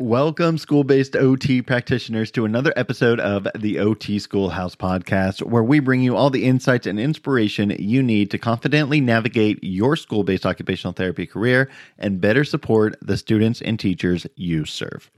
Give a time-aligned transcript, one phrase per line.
[0.00, 5.78] Welcome, school based OT practitioners, to another episode of the OT Schoolhouse podcast, where we
[5.78, 10.44] bring you all the insights and inspiration you need to confidently navigate your school based
[10.44, 15.12] occupational therapy career and better support the students and teachers you serve.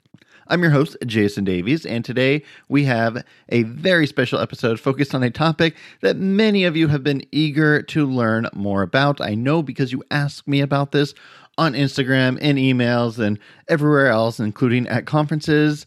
[0.48, 5.22] I'm your host, Jason Davies, and today we have a very special episode focused on
[5.22, 9.20] a topic that many of you have been eager to learn more about.
[9.20, 11.14] I know because you asked me about this
[11.58, 13.38] on Instagram, in emails, and
[13.68, 15.86] everywhere else, including at conferences,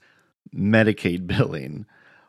[0.55, 1.85] Medicaid billing.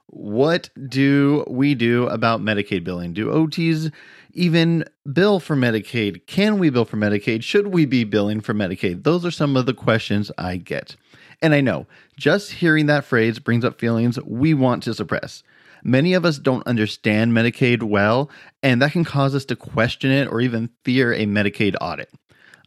[0.06, 3.12] What do we do about Medicaid billing?
[3.12, 3.92] Do OTs
[4.32, 6.26] even bill for Medicaid?
[6.26, 7.44] Can we bill for Medicaid?
[7.44, 9.04] Should we be billing for Medicaid?
[9.04, 10.96] Those are some of the questions I get.
[11.42, 11.86] And I know
[12.18, 15.42] just hearing that phrase brings up feelings we want to suppress.
[15.82, 18.30] Many of us don't understand Medicaid well,
[18.62, 22.12] and that can cause us to question it or even fear a Medicaid audit.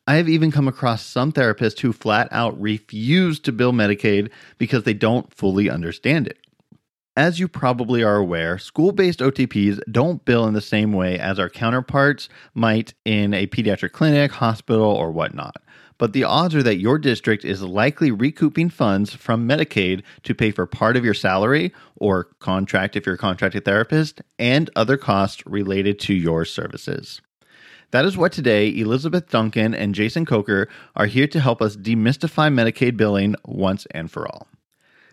[0.05, 4.83] I have even come across some therapists who flat out refuse to bill Medicaid because
[4.83, 6.37] they don't fully understand it.
[7.15, 11.39] As you probably are aware, school based OTPs don't bill in the same way as
[11.39, 15.55] our counterparts might in a pediatric clinic, hospital, or whatnot.
[15.97, 20.51] But the odds are that your district is likely recouping funds from Medicaid to pay
[20.51, 25.45] for part of your salary or contract if you're a contracted therapist and other costs
[25.45, 27.21] related to your services.
[27.93, 32.51] That is what today Elizabeth Duncan and Jason Coker are here to help us demystify
[32.51, 34.47] Medicaid billing once and for all.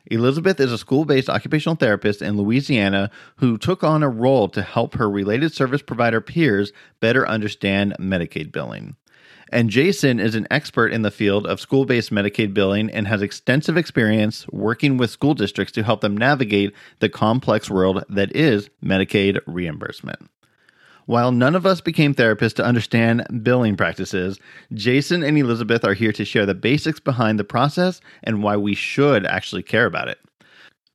[0.07, 4.63] Elizabeth is a school based occupational therapist in Louisiana who took on a role to
[4.63, 8.97] help her related service provider peers better understand Medicaid billing.
[9.53, 13.21] And Jason is an expert in the field of school based Medicaid billing and has
[13.21, 18.71] extensive experience working with school districts to help them navigate the complex world that is
[18.83, 20.31] Medicaid reimbursement.
[21.11, 24.39] While none of us became therapists to understand billing practices,
[24.73, 28.77] Jason and Elizabeth are here to share the basics behind the process and why we
[28.77, 30.21] should actually care about it.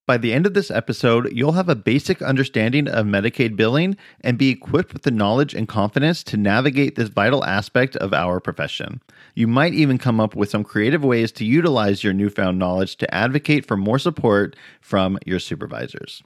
[0.08, 4.38] By the end of this episode, you'll have a basic understanding of Medicaid billing and
[4.38, 9.02] be equipped with the knowledge and confidence to navigate this vital aspect of our profession.
[9.34, 13.14] You might even come up with some creative ways to utilize your newfound knowledge to
[13.14, 16.24] advocate for more support from your supervisors.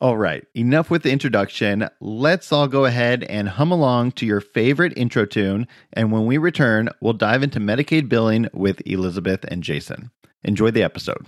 [0.00, 1.88] All right, enough with the introduction.
[2.00, 5.66] Let's all go ahead and hum along to your favorite intro tune.
[5.92, 10.12] And when we return, we'll dive into Medicaid billing with Elizabeth and Jason.
[10.44, 11.26] Enjoy the episode.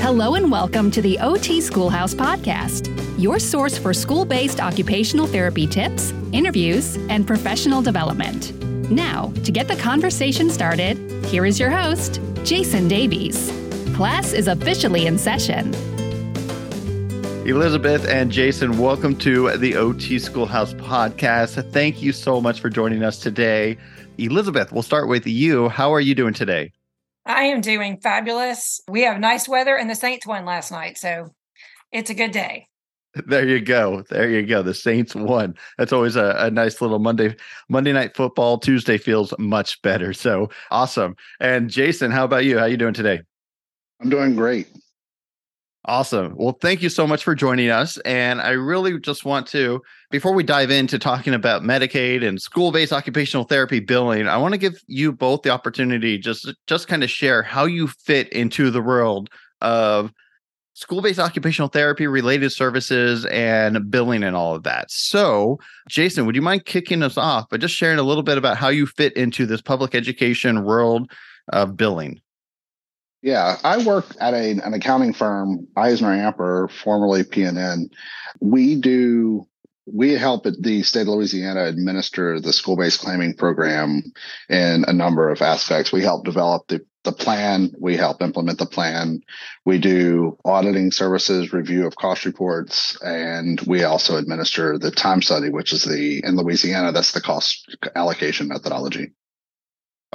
[0.00, 2.92] Hello, and welcome to the OT Schoolhouse Podcast,
[3.22, 8.52] your source for school based occupational therapy tips, interviews, and professional development.
[8.90, 13.52] Now, to get the conversation started, here is your host, Jason Davies.
[13.94, 15.72] Class is officially in session.
[17.46, 21.70] Elizabeth and Jason, welcome to the OT Schoolhouse podcast.
[21.72, 23.76] Thank you so much for joining us today.
[24.16, 25.68] Elizabeth, we'll start with you.
[25.68, 26.72] How are you doing today?
[27.26, 28.80] I am doing fabulous.
[28.88, 31.34] We have nice weather and the Saints won last night, so
[31.92, 32.66] it's a good day.
[33.26, 34.04] There you go.
[34.08, 34.62] There you go.
[34.62, 35.54] The Saints won.
[35.76, 37.36] That's always a, a nice little Monday
[37.68, 38.56] Monday night football.
[38.56, 40.14] Tuesday feels much better.
[40.14, 41.14] So awesome.
[41.40, 42.56] And Jason, how about you?
[42.56, 43.20] How are you doing today?
[44.00, 44.66] I'm doing great.
[45.86, 46.34] Awesome.
[46.36, 47.98] Well, thank you so much for joining us.
[48.06, 52.92] And I really just want to, before we dive into talking about Medicaid and school-based
[52.92, 57.10] occupational therapy billing, I want to give you both the opportunity just just kind of
[57.10, 59.28] share how you fit into the world
[59.60, 60.10] of
[60.72, 64.90] school-based occupational therapy related services and billing and all of that.
[64.90, 65.58] So,
[65.90, 68.68] Jason, would you mind kicking us off by just sharing a little bit about how
[68.68, 71.10] you fit into this public education world
[71.52, 72.22] of billing?
[73.24, 77.88] Yeah, I work at a, an accounting firm, EisnerAmper, formerly P&N.
[78.42, 79.46] We do
[79.86, 84.02] we help the state of Louisiana administer the school-based claiming program
[84.50, 85.90] in a number of aspects.
[85.90, 87.72] We help develop the the plan.
[87.78, 89.20] We help implement the plan.
[89.64, 95.48] We do auditing services, review of cost reports, and we also administer the time study,
[95.48, 99.12] which is the in Louisiana, that's the cost allocation methodology.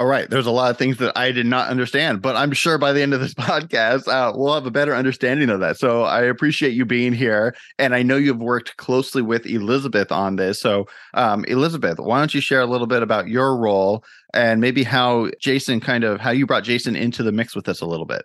[0.00, 0.30] All right.
[0.30, 3.02] There's a lot of things that I did not understand, but I'm sure by the
[3.02, 5.76] end of this podcast, uh, we'll have a better understanding of that.
[5.76, 7.54] So I appreciate you being here.
[7.78, 10.58] And I know you've worked closely with Elizabeth on this.
[10.58, 14.02] So, um, Elizabeth, why don't you share a little bit about your role
[14.32, 17.82] and maybe how Jason kind of how you brought Jason into the mix with us
[17.82, 18.22] a little bit?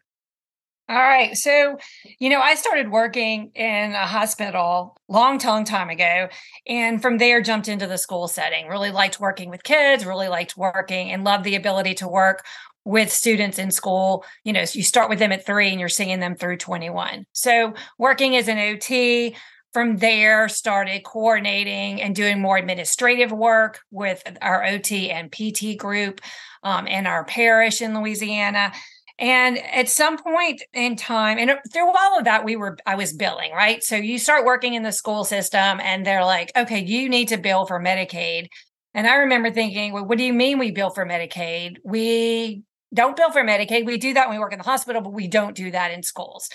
[0.88, 1.36] All right.
[1.36, 1.80] So,
[2.20, 6.28] you know, I started working in a hospital long, long time ago.
[6.68, 8.68] And from there, jumped into the school setting.
[8.68, 12.46] Really liked working with kids, really liked working and loved the ability to work
[12.84, 14.24] with students in school.
[14.44, 17.26] You know, you start with them at three and you're seeing them through 21.
[17.32, 19.36] So, working as an OT,
[19.74, 26.22] from there started coordinating and doing more administrative work with our ot and pt group
[26.64, 28.72] um, in our parish in louisiana
[29.18, 33.14] And at some point in time, and through all of that, we were, I was
[33.14, 33.82] billing, right?
[33.82, 37.38] So you start working in the school system and they're like, okay, you need to
[37.38, 38.48] bill for Medicaid.
[38.94, 41.78] And I remember thinking, well, what do you mean we bill for Medicaid?
[41.86, 42.64] We
[42.94, 43.86] don't bill for Medicaid.
[43.86, 46.04] We do that when we work in the hospital, but we don't do that in
[46.04, 46.50] schools.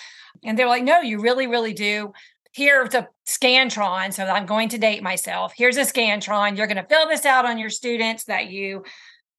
[0.44, 2.12] And they're like, no, you really, really do.
[2.52, 4.12] Here's a Scantron.
[4.12, 5.54] So I'm going to date myself.
[5.56, 6.56] Here's a Scantron.
[6.56, 8.84] You're going to fill this out on your students that you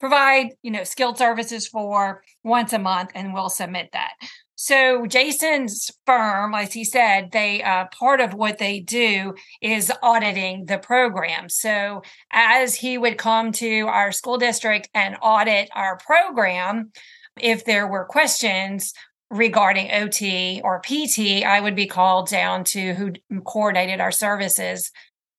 [0.02, 4.14] provide, you know, skilled services for once a month, and we'll submit that.
[4.56, 10.64] So Jason's firm, as he said, they uh, part of what they do is auditing
[10.64, 11.48] the program.
[11.48, 12.02] So
[12.32, 16.90] as he would come to our school district and audit our program,
[17.38, 18.94] if there were questions
[19.30, 23.12] regarding OT or PT, I would be called down to who
[23.44, 24.90] coordinated our services,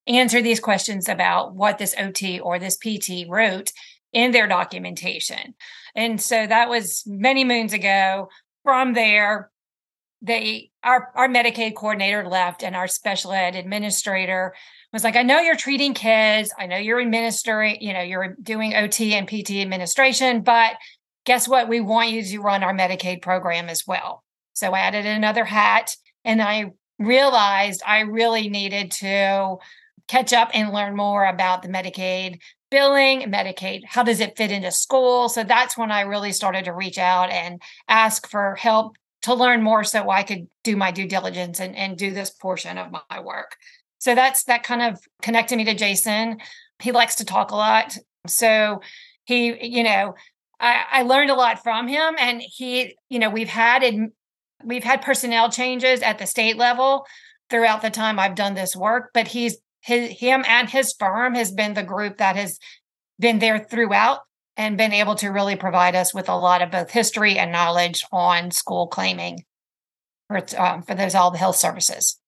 [0.07, 3.73] answer these questions about what this OT or this PT wrote
[4.13, 5.55] in their documentation.
[5.95, 8.29] And so that was many moons ago
[8.63, 9.51] from there,
[10.21, 14.55] they our our Medicaid coordinator left, and our special ed administrator
[14.93, 16.53] was like, "I know you're treating kids.
[16.57, 17.81] I know you're administering.
[17.81, 20.77] You know, you're doing OT and PT administration, but
[21.25, 21.67] guess what?
[21.67, 24.23] We want you to run our Medicaid program as well."
[24.53, 29.57] So I added another hat, and I realized I really needed to
[30.07, 32.39] catch up and learn more about the Medicaid
[32.73, 35.29] billing, Medicaid, how does it fit into school?
[35.29, 39.61] So that's when I really started to reach out and ask for help to learn
[39.61, 43.19] more so I could do my due diligence and, and do this portion of my
[43.19, 43.57] work.
[43.99, 46.39] So that's that kind of connected me to Jason.
[46.81, 47.95] He likes to talk a lot.
[48.25, 48.81] So
[49.25, 50.15] he, you know,
[50.59, 54.13] I, I learned a lot from him and he, you know, we've had in,
[54.65, 57.05] we've had personnel changes at the state level
[57.51, 61.51] throughout the time I've done this work, but he's his, him and his firm has
[61.51, 62.57] been the group that has
[63.19, 64.19] been there throughout
[64.55, 68.03] and been able to really provide us with a lot of both history and knowledge
[68.11, 69.43] on school claiming
[70.27, 72.19] for um, for those all the health services.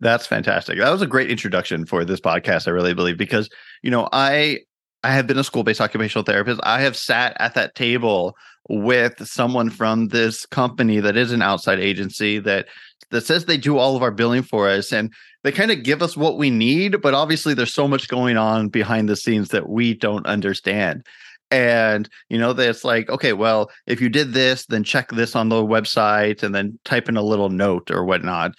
[0.00, 0.78] That's fantastic.
[0.78, 2.66] That was a great introduction for this podcast.
[2.66, 3.48] I really believe because
[3.82, 4.58] you know I
[5.04, 6.60] I have been a school based occupational therapist.
[6.64, 8.34] I have sat at that table
[8.68, 12.66] with someone from this company that is an outside agency that
[13.10, 16.02] that says they do all of our billing for us and they kind of give
[16.02, 19.68] us what we need, but obviously there's so much going on behind the scenes that
[19.68, 21.06] we don't understand.
[21.50, 25.48] And you know, that's like, okay, well, if you did this, then check this on
[25.48, 28.52] the website and then type in a little note or whatnot.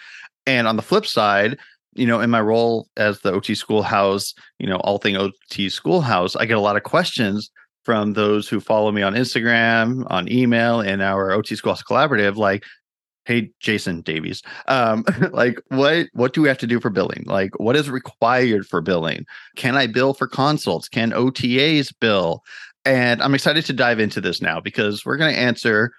[0.45, 1.57] And on the flip side,
[1.94, 6.36] you know, in my role as the OT schoolhouse, you know, all thing OT schoolhouse,
[6.36, 7.51] I get a lot of questions
[7.83, 12.63] from those who follow me on Instagram, on email, in our OT Schoolhouse Collaborative, like,
[13.31, 14.44] hey jason davies.
[14.68, 17.24] Um like what what do we have to do for billing?
[17.25, 19.25] Like what is required for billing?
[19.56, 20.89] Can i bill for consults?
[20.89, 22.44] Can otas bill?
[22.83, 25.94] And i'm excited to dive into this now because we're going to answer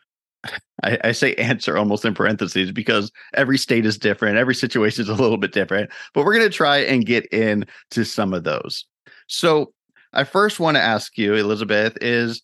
[0.85, 5.09] I, I, say answer almost in parentheses because every state is different every situation is
[5.15, 8.85] a little bit different but we're going to try and get into some of those.
[9.29, 9.73] So
[10.13, 12.43] i first want to ask you elizabeth is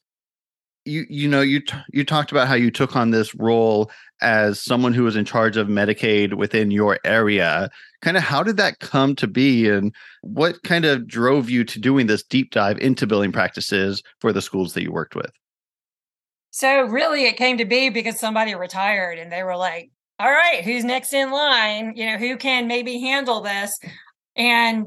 [0.88, 3.90] you you know you t- you talked about how you took on this role
[4.20, 7.70] as someone who was in charge of Medicaid within your area.
[8.02, 11.78] Kind of how did that come to be and what kind of drove you to
[11.78, 15.30] doing this deep dive into billing practices for the schools that you worked with?
[16.50, 20.64] So really it came to be because somebody retired and they were like, all right,
[20.64, 21.92] who's next in line?
[21.94, 23.78] You know, who can maybe handle this?
[24.34, 24.86] And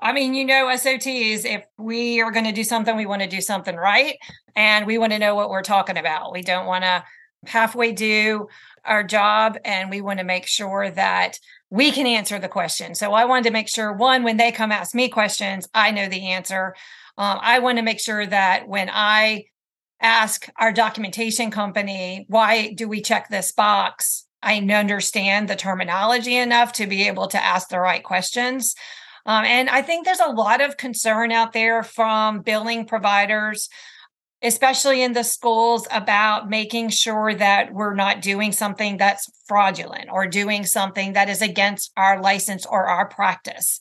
[0.00, 3.22] I mean, you know, as OTs, if we are going to do something, we want
[3.22, 4.16] to do something right.
[4.54, 6.32] And we want to know what we're talking about.
[6.32, 7.04] We don't want to
[7.46, 8.48] halfway do
[8.84, 11.38] our job and we want to make sure that
[11.70, 12.94] we can answer the question.
[12.94, 16.08] So I wanted to make sure one, when they come ask me questions, I know
[16.08, 16.74] the answer.
[17.18, 19.46] Um, I want to make sure that when I
[20.00, 24.26] ask our documentation company, why do we check this box?
[24.42, 28.74] I understand the terminology enough to be able to ask the right questions.
[29.26, 33.68] Um, and I think there's a lot of concern out there from billing providers,
[34.40, 40.28] especially in the schools, about making sure that we're not doing something that's fraudulent or
[40.28, 43.80] doing something that is against our license or our practice.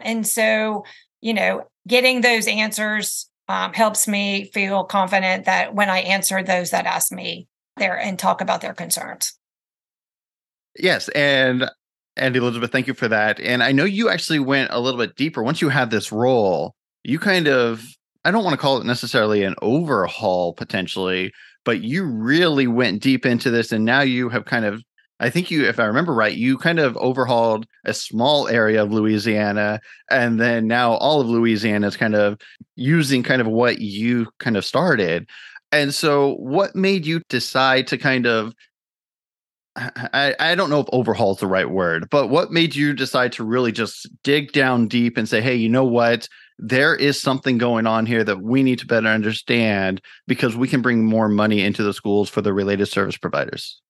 [0.00, 0.84] And so,
[1.20, 6.70] you know, getting those answers um, helps me feel confident that when I answer those
[6.70, 9.34] that ask me there and talk about their concerns.
[10.78, 11.08] Yes.
[11.10, 11.70] And
[12.16, 13.40] and Elizabeth, thank you for that.
[13.40, 15.42] And I know you actually went a little bit deeper.
[15.42, 17.84] Once you had this role, you kind of,
[18.24, 21.32] I don't want to call it necessarily an overhaul potentially,
[21.64, 23.70] but you really went deep into this.
[23.70, 24.82] And now you have kind of,
[25.20, 28.92] I think you, if I remember right, you kind of overhauled a small area of
[28.92, 29.80] Louisiana.
[30.10, 32.38] And then now all of Louisiana is kind of
[32.76, 35.28] using kind of what you kind of started.
[35.72, 38.54] And so, what made you decide to kind of
[39.76, 43.32] I, I don't know if overhaul is the right word, but what made you decide
[43.32, 46.28] to really just dig down deep and say, hey, you know what?
[46.58, 50.80] There is something going on here that we need to better understand because we can
[50.80, 53.80] bring more money into the schools for the related service providers.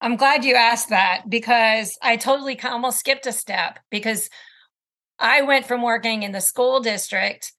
[0.00, 4.30] I'm glad you asked that because I totally almost skipped a step because
[5.18, 7.52] I went from working in the school district.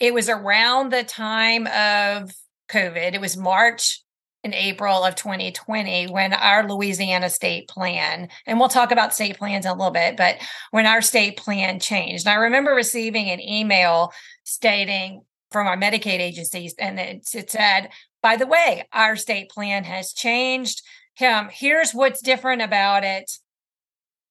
[0.00, 2.32] It was around the time of
[2.68, 3.14] COVID.
[3.14, 4.02] It was March
[4.42, 9.66] in April of 2020 when our Louisiana state plan, and we'll talk about state plans
[9.66, 10.36] in a little bit, but
[10.70, 12.26] when our state plan changed.
[12.26, 14.12] And I remember receiving an email
[14.44, 17.90] stating from our Medicaid agencies, and it, it said,
[18.22, 20.82] by the way, our state plan has changed.
[21.20, 23.30] Um, here's what's different about it.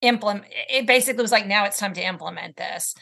[0.01, 2.95] Implement it basically was like, now it's time to implement this.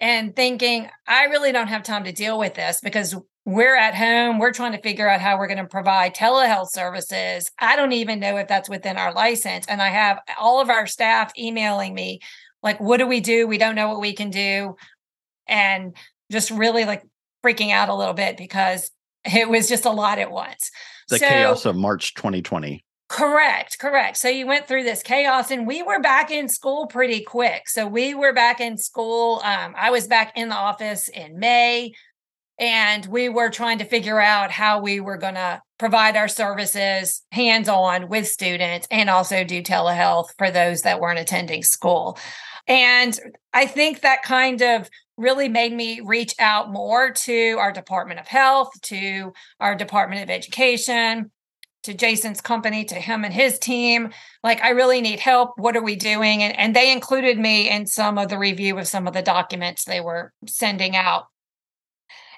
[0.00, 4.38] And thinking, I really don't have time to deal with this because we're at home
[4.38, 8.18] we're trying to figure out how we're going to provide telehealth services i don't even
[8.18, 12.20] know if that's within our license and i have all of our staff emailing me
[12.62, 14.74] like what do we do we don't know what we can do
[15.46, 15.94] and
[16.32, 17.02] just really like
[17.44, 18.90] freaking out a little bit because
[19.24, 20.70] it was just a lot at once
[21.08, 24.16] the so, chaos of march 2020 Correct, correct.
[24.16, 27.68] So you went through this chaos and we were back in school pretty quick.
[27.68, 29.40] So we were back in school.
[29.44, 31.92] Um, I was back in the office in May
[32.58, 37.22] and we were trying to figure out how we were going to provide our services
[37.32, 42.18] hands on with students and also do telehealth for those that weren't attending school.
[42.66, 43.18] And
[43.52, 48.26] I think that kind of really made me reach out more to our Department of
[48.26, 51.30] Health, to our Department of Education,
[51.82, 54.10] to Jason's company, to him and his team.
[54.42, 55.52] Like, I really need help.
[55.56, 56.42] What are we doing?
[56.42, 59.84] And, and they included me in some of the review of some of the documents
[59.84, 61.26] they were sending out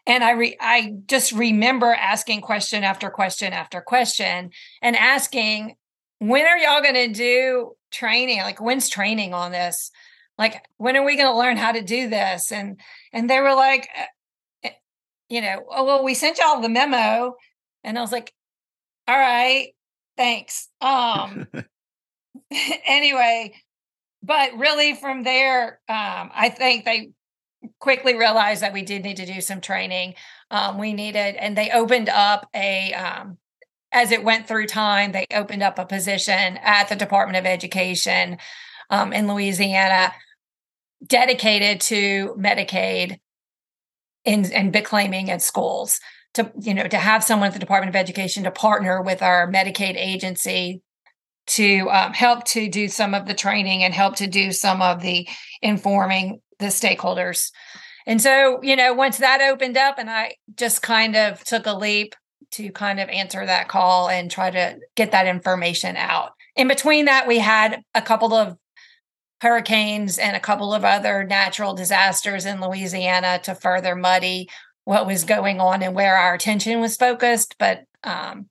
[0.06, 4.50] and i re- i just remember asking question after question after question
[4.82, 5.76] and asking
[6.18, 8.38] when are y'all going to do training?
[8.38, 9.90] Like when's training on this?
[10.38, 12.52] Like when are we going to learn how to do this?
[12.52, 12.80] And
[13.12, 14.06] and they were like eh,
[14.64, 14.70] eh,
[15.28, 17.34] you know oh well we sent y'all the memo.
[17.84, 18.32] And i was like
[19.08, 19.68] all right
[20.16, 20.68] thanks.
[20.80, 21.46] Um
[22.86, 23.54] anyway
[24.22, 27.10] but really from there um i think they
[27.78, 30.14] quickly realized that we did need to do some training.
[30.50, 33.38] Um, we needed, and they opened up a, um,
[33.92, 38.38] as it went through time, they opened up a position at the Department of Education
[38.90, 40.12] um, in Louisiana
[41.04, 43.18] dedicated to Medicaid
[44.24, 46.00] in, and claiming in schools
[46.34, 49.50] to you know to have someone at the Department of Education to partner with our
[49.50, 50.82] Medicaid agency
[51.46, 55.00] to um, help to do some of the training and help to do some of
[55.00, 55.28] the
[55.62, 57.50] informing the stakeholders.
[58.06, 61.76] And so, you know, once that opened up and I just kind of took a
[61.76, 62.14] leap
[62.52, 66.32] to kind of answer that call and try to get that information out.
[66.54, 68.56] In between that, we had a couple of
[69.40, 74.48] hurricanes and a couple of other natural disasters in Louisiana to further muddy
[74.84, 77.56] what was going on and where our attention was focused.
[77.58, 78.48] But um,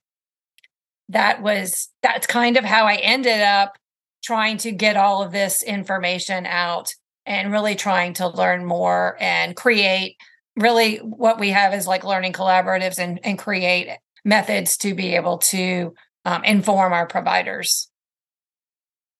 [1.08, 3.76] that was that's kind of how I ended up
[4.22, 6.90] trying to get all of this information out
[7.26, 10.16] and really trying to learn more and create
[10.56, 13.90] really what we have is like learning collaboratives and, and create
[14.24, 15.92] methods to be able to
[16.24, 17.88] um, inform our providers.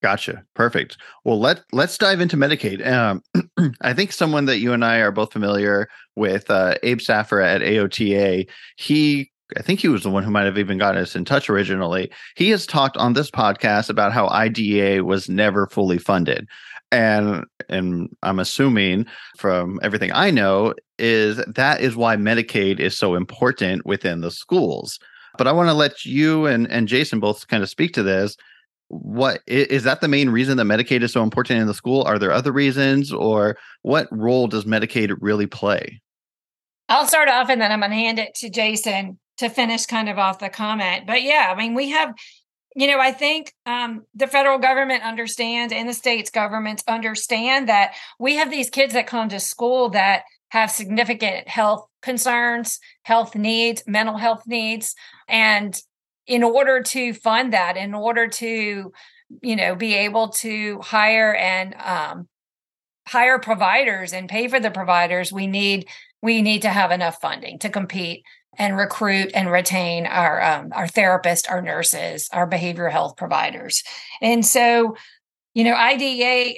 [0.02, 0.44] Gotcha.
[0.54, 0.98] Perfect.
[1.24, 2.86] Well, let let's dive into Medicaid.
[2.86, 3.22] Um,
[3.80, 7.62] I think someone that you and I are both familiar with, uh, Abe Saffer at
[7.62, 8.48] AOTA.
[8.76, 11.48] He, I think he was the one who might have even gotten us in touch
[11.48, 12.10] originally.
[12.36, 16.46] He has talked on this podcast about how IDEA was never fully funded
[16.92, 19.06] and and i'm assuming
[19.38, 24.98] from everything i know is that is why medicaid is so important within the schools.
[25.38, 28.36] But i want to let you and and jason both kind of speak to this.
[28.88, 32.02] What is that the main reason that medicaid is so important in the school?
[32.04, 36.00] Are there other reasons or what role does medicaid really play?
[36.88, 40.08] I'll start off and then i'm going to hand it to jason to finish kind
[40.08, 41.06] of off the comment.
[41.06, 42.14] But yeah i mean we have
[42.76, 47.94] you know, I think um, the federal government understands and the states governments understand that
[48.18, 53.82] we have these kids that come to school that have significant health concerns, health needs,
[53.86, 54.94] mental health needs.
[55.26, 55.74] And
[56.26, 58.92] in order to fund that, in order to,
[59.40, 62.28] you know, be able to hire and um,
[63.08, 65.88] hire providers and pay for the providers, we need
[66.20, 68.22] we need to have enough funding to compete
[68.58, 73.82] and recruit and retain our um, our therapists, our nurses, our behavioral health providers.
[74.20, 74.96] And so,
[75.54, 76.56] you know, IDEA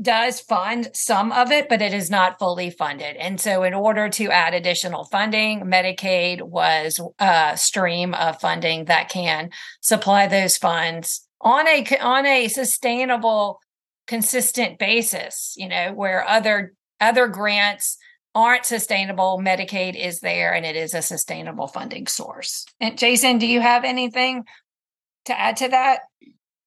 [0.00, 3.16] does fund some of it, but it is not fully funded.
[3.16, 9.08] And so, in order to add additional funding, Medicaid was a stream of funding that
[9.08, 13.60] can supply those funds on a on a sustainable,
[14.06, 15.54] consistent basis.
[15.56, 17.98] You know, where other other grants
[18.42, 22.66] aren't sustainable, Medicaid is there, and it is a sustainable funding source.
[22.80, 24.44] And Jason, do you have anything
[25.26, 26.00] to add to that?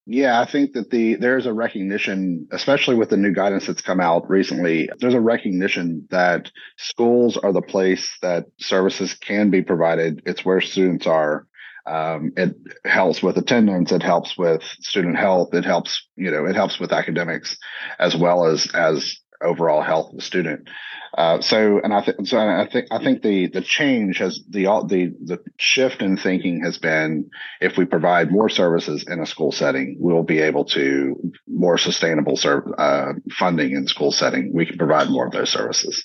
[0.04, 4.00] Yeah, I think that the there's a recognition, especially with the new guidance that's come
[4.00, 10.22] out recently, there's a recognition that schools are the place that services can be provided.
[10.26, 11.46] It's where students are.
[11.86, 13.92] Um, it helps with attendance.
[13.92, 15.54] It helps with student health.
[15.54, 17.56] It helps, you know, it helps with academics
[17.98, 20.68] as well as as overall health of the student.
[21.16, 22.38] Uh, so, and I think so.
[22.38, 26.78] I think I think the the change has the the the shift in thinking has
[26.78, 27.28] been
[27.60, 32.36] if we provide more services in a school setting, we'll be able to more sustainable
[32.36, 34.52] serve, uh, funding in school setting.
[34.54, 36.02] We can provide more of those services.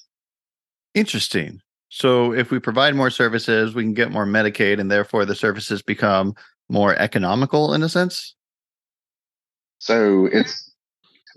[0.93, 1.61] Interesting.
[1.87, 5.81] So, if we provide more services, we can get more Medicaid, and therefore the services
[5.81, 6.35] become
[6.67, 8.35] more economical in a sense.
[9.79, 10.66] So it's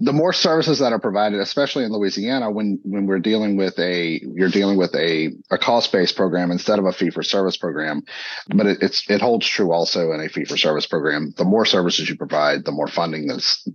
[0.02, 4.18] the more services that are provided, especially in Louisiana, when when we're dealing with a
[4.34, 8.02] you're dealing with a, a cost based program instead of a fee for service program,
[8.48, 11.34] but it, it's it holds true also in a fee for service program.
[11.36, 13.68] The more services you provide, the more funding that's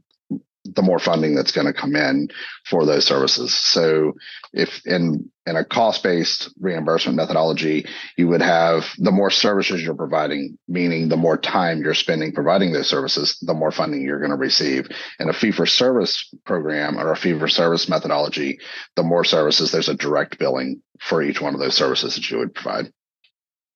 [0.64, 2.30] the more funding that's going to come in
[2.66, 3.54] for those services.
[3.54, 4.14] So
[4.52, 7.86] if in in a cost-based reimbursement methodology,
[8.18, 12.74] you would have the more services you're providing, meaning the more time you're spending providing
[12.74, 14.88] those services, the more funding you're going to receive.
[15.20, 18.60] In a fee-for-service program or a fee-for-service methodology,
[18.96, 22.40] the more services, there's a direct billing for each one of those services that you
[22.40, 22.92] would provide.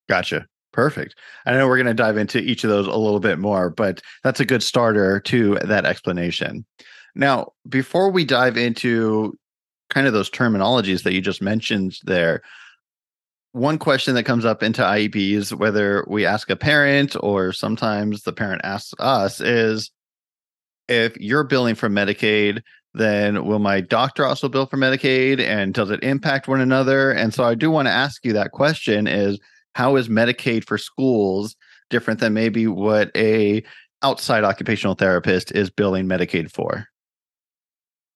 [0.07, 0.47] Gotcha.
[0.71, 1.15] Perfect.
[1.45, 4.01] I know we're going to dive into each of those a little bit more, but
[4.23, 6.65] that's a good starter to that explanation.
[7.15, 9.37] Now, before we dive into
[9.89, 12.41] kind of those terminologies that you just mentioned there,
[13.51, 18.33] one question that comes up into IEPs, whether we ask a parent or sometimes the
[18.33, 19.91] parent asks us, is
[20.87, 22.61] if you're billing for Medicaid,
[22.93, 25.39] then will my doctor also bill for Medicaid?
[25.39, 27.11] And does it impact one another?
[27.11, 29.39] And so I do want to ask you that question is
[29.75, 31.55] how is Medicaid for schools
[31.89, 33.63] different than maybe what a
[34.01, 36.87] outside occupational therapist is billing Medicaid for?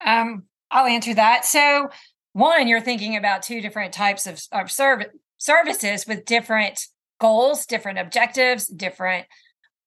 [0.06, 1.46] Um, I'll answer that.
[1.46, 1.90] So,
[2.34, 5.06] one, you're thinking about two different types of, of serv-
[5.38, 6.88] services with different
[7.20, 9.28] goals, different objectives, different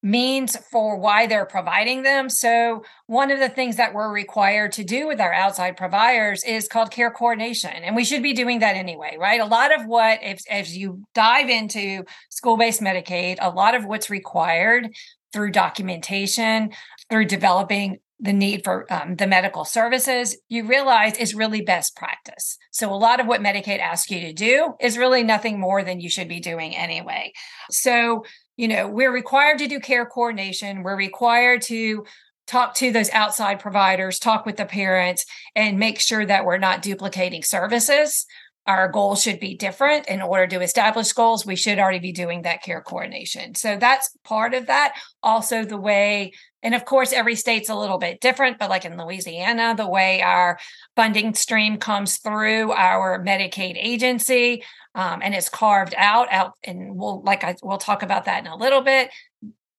[0.01, 2.29] means for why they're providing them.
[2.29, 6.68] So, one of the things that we're required to do with our outside providers is
[6.68, 7.72] called care coordination.
[7.72, 9.40] And we should be doing that anyway, right?
[9.40, 13.85] A lot of what, if, as you dive into school based Medicaid, a lot of
[13.85, 14.94] what's required
[15.33, 16.70] through documentation,
[17.11, 22.57] through developing the need for um, the medical services, you realize is really best practice.
[22.70, 26.00] So, a lot of what Medicaid asks you to do is really nothing more than
[26.00, 27.33] you should be doing anyway.
[27.70, 28.24] So,
[28.57, 32.05] you know, we're required to do care coordination, we're required to
[32.46, 36.81] talk to those outside providers, talk with the parents, and make sure that we're not
[36.81, 38.24] duplicating services.
[38.66, 40.09] Our goals should be different.
[40.09, 43.55] In order to establish goals, we should already be doing that care coordination.
[43.55, 44.94] So that's part of that.
[45.22, 46.33] Also, the way
[46.66, 50.20] and of course, every state's a little bit different, but like in Louisiana, the way
[50.20, 50.59] our
[50.96, 54.64] funding stream comes through our Medicaid agency
[54.96, 58.50] um, and is carved out, out, and we'll like I we'll talk about that in
[58.50, 59.11] a little bit.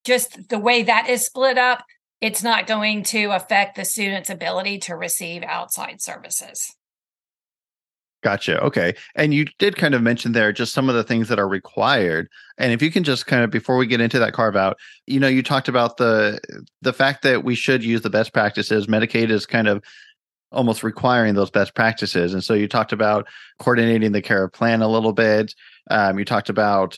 [0.05, 1.83] Just the way that is split up,
[2.21, 6.73] it's not going to affect the student's ability to receive outside services.
[8.23, 8.59] Gotcha.
[8.61, 8.95] Okay.
[9.15, 12.27] And you did kind of mention there just some of the things that are required.
[12.57, 15.19] And if you can just kind of before we get into that carve out, you
[15.19, 16.39] know, you talked about the
[16.81, 18.87] the fact that we should use the best practices.
[18.87, 19.83] Medicaid is kind of
[20.51, 22.33] almost requiring those best practices.
[22.33, 23.27] And so you talked about
[23.59, 25.53] coordinating the care plan a little bit.
[25.91, 26.97] Um, you talked about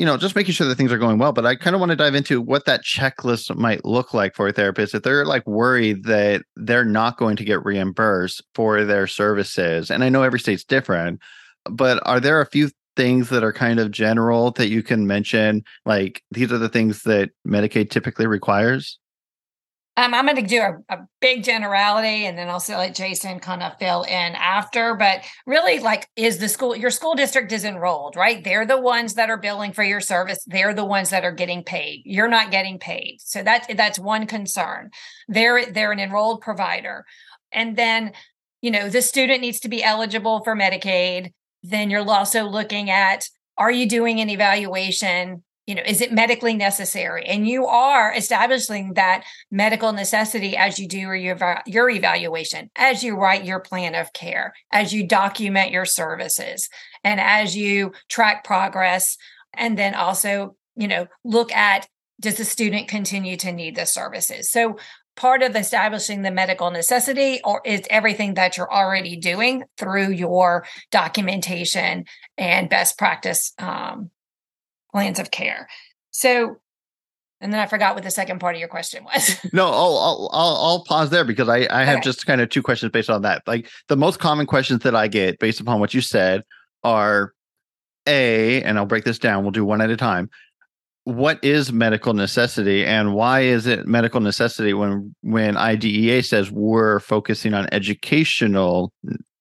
[0.00, 1.30] you know, just making sure that things are going well.
[1.30, 4.48] But I kind of want to dive into what that checklist might look like for
[4.48, 9.06] a therapist if they're like worried that they're not going to get reimbursed for their
[9.06, 9.90] services.
[9.90, 11.20] And I know every state's different,
[11.70, 15.64] but are there a few things that are kind of general that you can mention?
[15.84, 18.98] Like these are the things that Medicaid typically requires?
[20.00, 23.62] Um, I'm going to do a, a, big generality and then also let Jason kind
[23.62, 24.94] of fill in after.
[24.94, 28.42] But really, like, is the school, your school district is enrolled, right?
[28.42, 30.42] They're the ones that are billing for your service.
[30.46, 32.00] They're the ones that are getting paid.
[32.06, 33.18] You're not getting paid.
[33.20, 34.88] So that's, that's one concern.
[35.28, 37.04] They're, they're an enrolled provider.
[37.52, 38.12] And then,
[38.62, 41.34] you know, the student needs to be eligible for Medicaid.
[41.62, 46.54] Then you're also looking at, are you doing an evaluation you know, is it medically
[46.54, 47.24] necessary?
[47.26, 53.14] And you are establishing that medical necessity as you do your, your evaluation, as you
[53.14, 56.68] write your plan of care, as you document your services,
[57.04, 59.16] and as you track progress.
[59.54, 61.86] And then also, you know, look at
[62.20, 64.50] does the student continue to need the services?
[64.50, 64.76] So
[65.14, 70.66] part of establishing the medical necessity or is everything that you're already doing through your
[70.90, 72.06] documentation
[72.36, 74.10] and best practice um,
[74.92, 75.68] plans of care.
[76.10, 76.56] So,
[77.40, 79.36] and then I forgot what the second part of your question was.
[79.52, 82.04] no, I'll, I'll, I'll I'll pause there because I I have okay.
[82.04, 83.42] just kind of two questions based on that.
[83.46, 86.44] Like the most common questions that I get based upon what you said
[86.84, 87.32] are
[88.06, 89.42] a, and I'll break this down.
[89.42, 90.30] We'll do one at a time.
[91.04, 97.00] What is medical necessity, and why is it medical necessity when when IDEA says we're
[97.00, 98.92] focusing on educational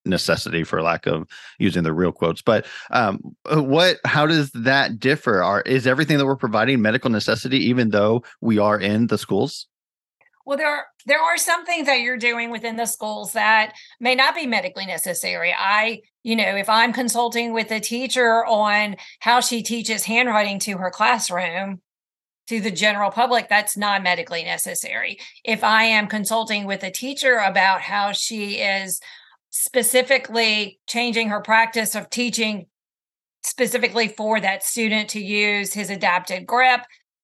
[0.05, 4.99] necessity for lack of using the real quotes but um, uh, what how does that
[4.99, 5.43] differ?
[5.43, 9.67] Are is everything that we're providing medical necessity even though we are in the schools?
[10.45, 14.15] Well there are there are some things that you're doing within the schools that may
[14.15, 15.53] not be medically necessary.
[15.57, 20.77] I you know if i'm consulting with a teacher on how she teaches handwriting to
[20.77, 21.81] her classroom
[22.47, 25.19] to the general public that's not medically necessary.
[25.43, 28.99] If i am consulting with a teacher about how she is
[29.49, 32.67] specifically changing her practice of teaching
[33.43, 36.81] specifically for that student to use his adapted grip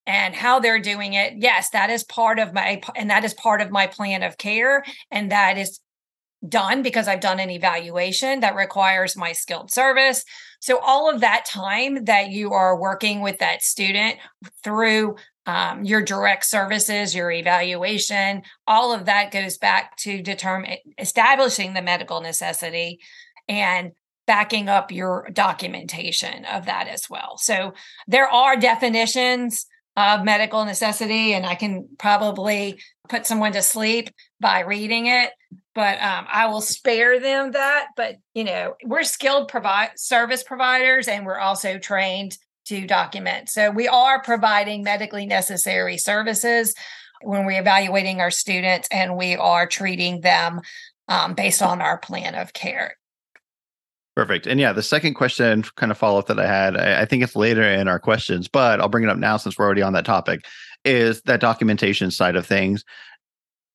[0.08, 3.62] and how they're doing it yes that is part of my and that is part
[3.62, 5.80] of my plan of care and that is
[6.48, 10.24] done because I've done an evaluation that requires my skilled service.
[10.60, 14.18] So, all of that time that you are working with that student
[14.64, 21.74] through um, your direct services, your evaluation, all of that goes back to determine establishing
[21.74, 23.00] the medical necessity
[23.48, 23.92] and
[24.26, 27.38] backing up your documentation of that as well.
[27.38, 27.74] So
[28.08, 34.62] there are definitions of medical necessity, and I can probably put someone to sleep by
[34.62, 35.32] reading it.
[35.74, 37.88] But um, I will spare them that.
[37.96, 43.50] But you know, we're skilled provide service providers, and we're also trained to document.
[43.50, 46.74] So we are providing medically necessary services
[47.22, 50.62] when we're evaluating our students and we are treating them
[51.08, 52.98] um, based on our plan of care.
[54.16, 54.48] Perfect.
[54.48, 57.22] And yeah, the second question, kind of follow up that I had, I, I think
[57.22, 59.94] it's later in our questions, but I'll bring it up now since we're already on
[59.94, 60.46] that topic,
[60.86, 62.86] is that documentation side of things.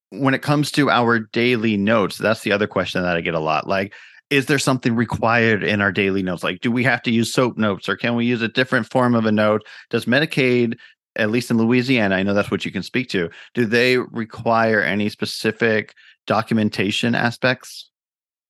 [0.09, 3.39] When it comes to our daily notes, that's the other question that I get a
[3.39, 3.69] lot.
[3.69, 3.95] Like,
[4.31, 6.45] is there something required in our daily notes?
[6.45, 9.15] Like, do we have to use SOAP notes or can we use a different form
[9.15, 9.67] of a note?
[9.91, 10.79] Does Medicaid,
[11.17, 14.81] at least in Louisiana, I know that's what you can speak to, do they require
[14.81, 15.95] any specific
[16.27, 17.91] documentation aspects?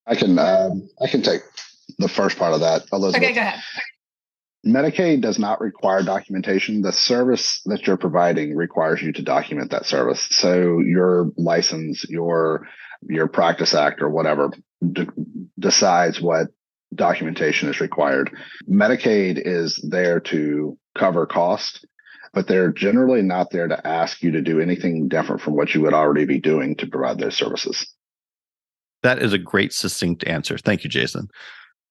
[0.07, 1.43] I can um, I can take
[1.99, 3.23] the first part of that, Elizabeth.
[3.23, 3.61] Okay, go ahead.
[4.67, 6.83] Medicaid does not require documentation.
[6.83, 10.21] The service that you're providing requires you to document that service.
[10.31, 12.69] So your license, your
[13.03, 14.51] your practice act or whatever
[14.93, 15.09] d-
[15.61, 16.49] decides what
[16.95, 18.37] documentation is required.
[18.69, 21.87] Medicaid is there to cover cost,
[22.33, 25.83] but they're generally not there to ask you to do anything different from what you
[25.83, 27.87] would already be doing to provide those services.
[29.03, 30.59] That is a great succinct answer.
[30.59, 31.29] Thank you, Jason.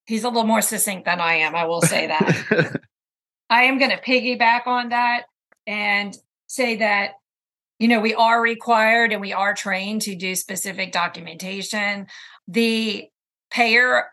[0.06, 1.56] He's a little more succinct than I am.
[1.56, 2.82] I will say that.
[3.50, 5.24] I am going to piggyback on that
[5.66, 6.16] and
[6.48, 7.14] say that
[7.80, 12.08] you know we are required and we are trained to do specific documentation
[12.48, 13.08] the
[13.52, 14.06] payer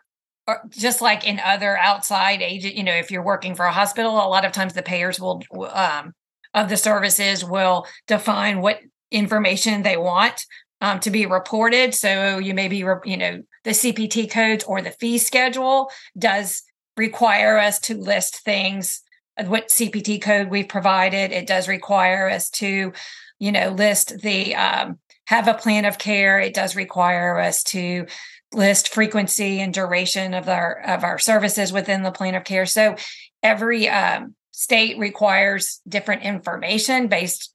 [0.47, 4.13] uh, just like in other outside agent you know if you're working for a hospital
[4.13, 5.41] a lot of times the payers will
[5.73, 6.13] um,
[6.53, 8.79] of the services will define what
[9.11, 10.45] information they want
[10.81, 11.93] um, to be reported.
[11.93, 16.63] So you may be you know the cpt codes or the fee schedule does
[16.95, 19.01] require us to list things.
[19.45, 22.91] What cpt code we've provided it does require us to
[23.39, 26.39] you know list the um, have a plan of care.
[26.39, 28.05] It does require us to
[28.53, 32.95] list frequency and duration of our of our services within the plan of care so
[33.43, 37.53] every um, state requires different information based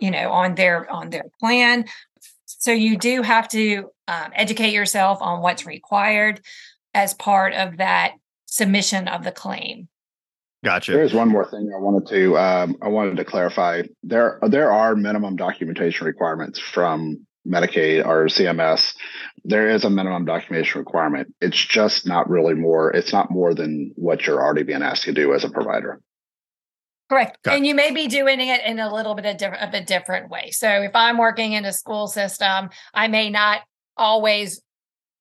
[0.00, 1.84] you know on their on their plan
[2.46, 6.40] so you do have to um, educate yourself on what's required
[6.94, 8.12] as part of that
[8.46, 9.88] submission of the claim
[10.64, 10.92] Gotcha.
[10.92, 13.82] There is one more thing I wanted to um, I wanted to clarify.
[14.02, 18.94] There there are minimum documentation requirements from Medicaid or CMS.
[19.48, 21.34] There is a minimum documentation requirement.
[21.40, 22.90] It's just not really more.
[22.90, 26.00] It's not more than what you're already being asked to do as a provider.
[27.08, 27.42] Correct.
[27.42, 29.82] Got and you may be doing it in a little bit of, diff- of a
[29.82, 30.50] different way.
[30.50, 33.62] So if I'm working in a school system, I may not
[33.96, 34.60] always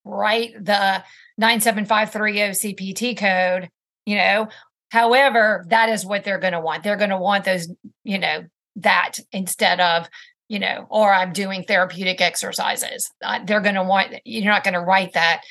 [0.03, 1.03] write the
[1.37, 3.69] 97530 CPT code,
[4.05, 4.49] you know,
[4.89, 6.83] However, that is what they're going to want.
[6.83, 7.67] They're going to want those,
[8.03, 8.45] you know,
[8.77, 10.07] that instead of,
[10.47, 13.09] you know, or I'm doing therapeutic exercises.
[13.23, 15.41] Uh, they're going to want, you're not going to write that.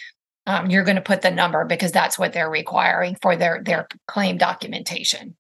[0.47, 3.89] Um, you're going to put the number because that's what they're requiring for their their
[4.07, 5.37] claim documentation.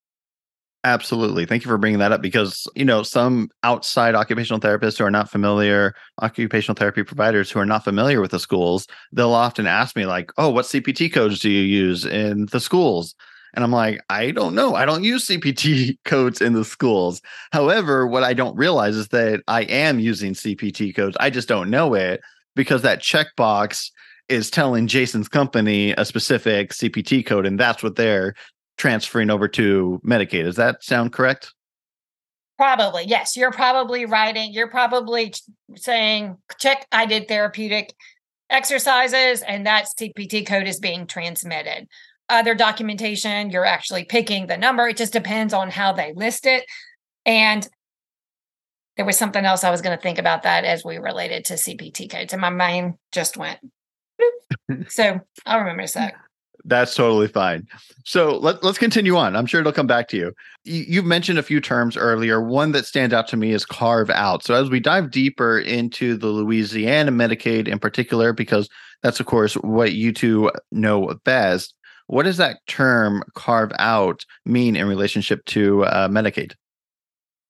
[0.86, 1.46] Absolutely.
[1.46, 5.10] Thank you for bringing that up because, you know, some outside occupational therapists who are
[5.10, 9.96] not familiar, occupational therapy providers who are not familiar with the schools, they'll often ask
[9.96, 13.16] me, like, oh, what CPT codes do you use in the schools?
[13.56, 14.74] And I'm like, I don't know.
[14.74, 17.22] I don't use CPT codes in the schools.
[17.52, 21.16] However, what I don't realize is that I am using CPT codes.
[21.18, 22.20] I just don't know it
[22.54, 23.90] because that checkbox
[24.28, 28.34] is telling Jason's company a specific CPT code, and that's what they're
[28.76, 30.44] transferring over to Medicaid.
[30.44, 31.52] Does that sound correct?
[32.58, 33.36] Probably, yes.
[33.36, 35.32] You're probably writing, you're probably
[35.76, 37.94] saying, check, I did therapeutic
[38.50, 41.88] exercises, and that CPT code is being transmitted.
[42.28, 44.88] Other documentation, you're actually picking the number.
[44.88, 46.64] It just depends on how they list it.
[47.24, 47.68] And
[48.96, 51.54] there was something else I was going to think about that as we related to
[51.54, 53.58] CPT codes, and my mind just went.
[54.88, 56.16] so I'll remember a sec.
[56.68, 57.68] That's totally fine.
[58.04, 59.36] So let, let's continue on.
[59.36, 60.32] I'm sure it'll come back to you.
[60.64, 60.84] you.
[60.88, 62.42] You've mentioned a few terms earlier.
[62.42, 64.42] One that stands out to me is carve out.
[64.42, 68.68] So as we dive deeper into the Louisiana Medicaid in particular, because
[69.04, 71.72] that's, of course, what you two know best,
[72.06, 76.52] what does that term carve out mean in relationship to uh, Medicaid?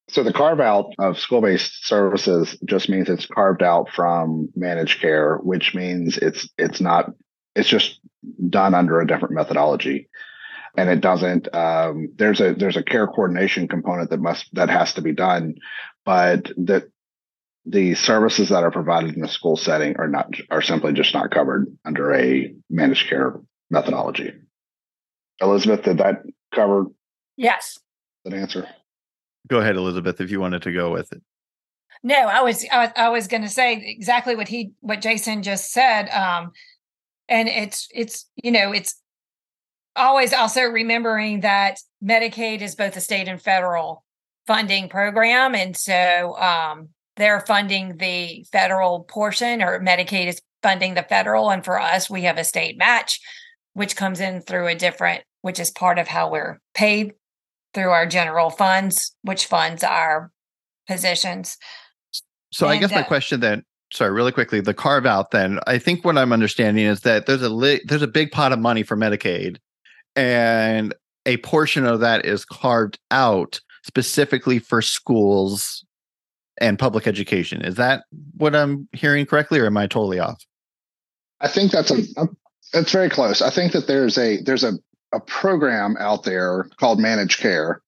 [0.09, 5.01] So the carve out of school based services just means it's carved out from managed
[5.01, 7.11] care, which means it's it's not
[7.57, 8.01] it's just
[8.49, 10.09] done under a different methodology
[10.77, 14.93] and it doesn't um, there's a there's a care coordination component that must that has
[14.95, 15.55] to be done
[16.05, 16.85] but that
[17.65, 21.31] the services that are provided in the school setting are not are simply just not
[21.31, 23.41] covered under a managed care
[23.71, 24.33] methodology
[25.41, 26.23] elizabeth did that
[26.55, 26.87] cover
[27.37, 27.79] yes.
[28.25, 28.67] that answer?
[29.49, 31.23] Go ahead elizabeth if you wanted to go with it.
[32.03, 35.73] No i was i, I was going to say exactly what he what jason just
[35.73, 36.53] said um,
[37.29, 39.01] and it's it's you know it's
[39.97, 44.05] always also remembering that medicaid is both a state and federal
[44.47, 51.03] funding program and so um, they're funding the federal portion or medicaid is funding the
[51.03, 53.21] federal and for us we have a state match
[53.77, 57.13] which comes in through a different which is part of how we're paid
[57.75, 60.31] through our general funds which funds our
[60.89, 61.57] positions
[62.53, 63.63] so and, i guess my uh, question then
[63.93, 65.31] sorry, really quickly, the carve out.
[65.31, 68.53] Then I think what I'm understanding is that there's a li- there's a big pot
[68.53, 69.59] of money for Medicaid,
[70.15, 75.85] and a portion of that is carved out specifically for schools
[76.59, 77.63] and public education.
[77.63, 78.05] Is that
[78.37, 80.43] what I'm hearing correctly, or am I totally off?
[81.41, 82.27] I think that's a, a
[82.77, 83.41] that's very close.
[83.41, 84.75] I think that there's a there's a
[85.13, 87.81] a program out there called Managed Care,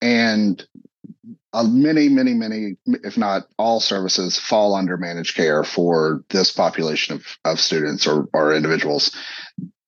[0.00, 0.64] and
[1.52, 7.16] uh, many, many, many, if not all services fall under managed care for this population
[7.16, 9.14] of, of students or, or individuals.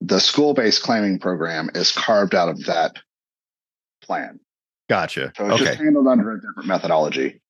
[0.02, 2.96] The school based claiming program is carved out of that
[4.02, 4.40] plan.
[4.90, 5.32] Gotcha.
[5.36, 5.64] So it's okay.
[5.64, 7.40] just handled under a different methodology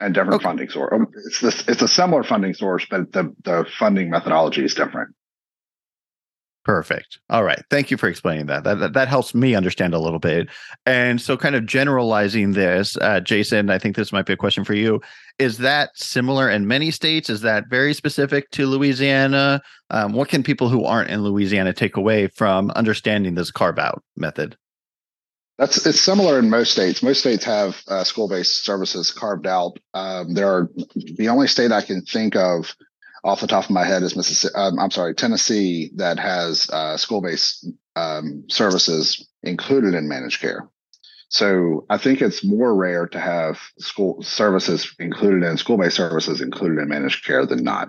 [0.00, 0.44] and different okay.
[0.44, 0.94] funding source.
[1.26, 5.14] It's this, it's a similar funding source, but the, the funding methodology is different.
[6.64, 7.18] Perfect.
[7.30, 7.62] All right.
[7.70, 8.64] Thank you for explaining that.
[8.64, 10.48] That that, that helps me understand a little bit.
[10.84, 14.64] And so, kind of generalizing this, uh, Jason, I think this might be a question
[14.64, 15.00] for you.
[15.38, 17.30] Is that similar in many states?
[17.30, 19.62] Is that very specific to Louisiana?
[19.88, 24.02] Um, what can people who aren't in Louisiana take away from understanding this carve out
[24.16, 24.56] method?
[25.56, 27.02] That's it's similar in most states.
[27.02, 29.78] Most states have uh, school based services carved out.
[29.94, 32.74] Um, there are the only state I can think of
[33.24, 34.54] off the top of my head is Mississippi.
[34.54, 40.68] Um, I'm sorry, Tennessee that has uh, school-based um, services included in managed care.
[41.28, 46.80] So I think it's more rare to have school services included in school-based services included
[46.80, 47.88] in managed care than not.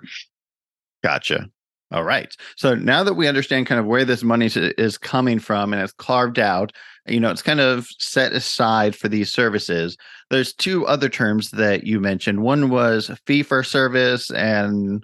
[1.04, 1.50] Gotcha.
[1.92, 2.34] All right.
[2.56, 5.92] So now that we understand kind of where this money is coming from and it's
[5.92, 6.72] carved out,
[7.08, 9.98] you know, it's kind of set aside for these services.
[10.30, 12.44] There's two other terms that you mentioned.
[12.44, 15.04] One was fee for service and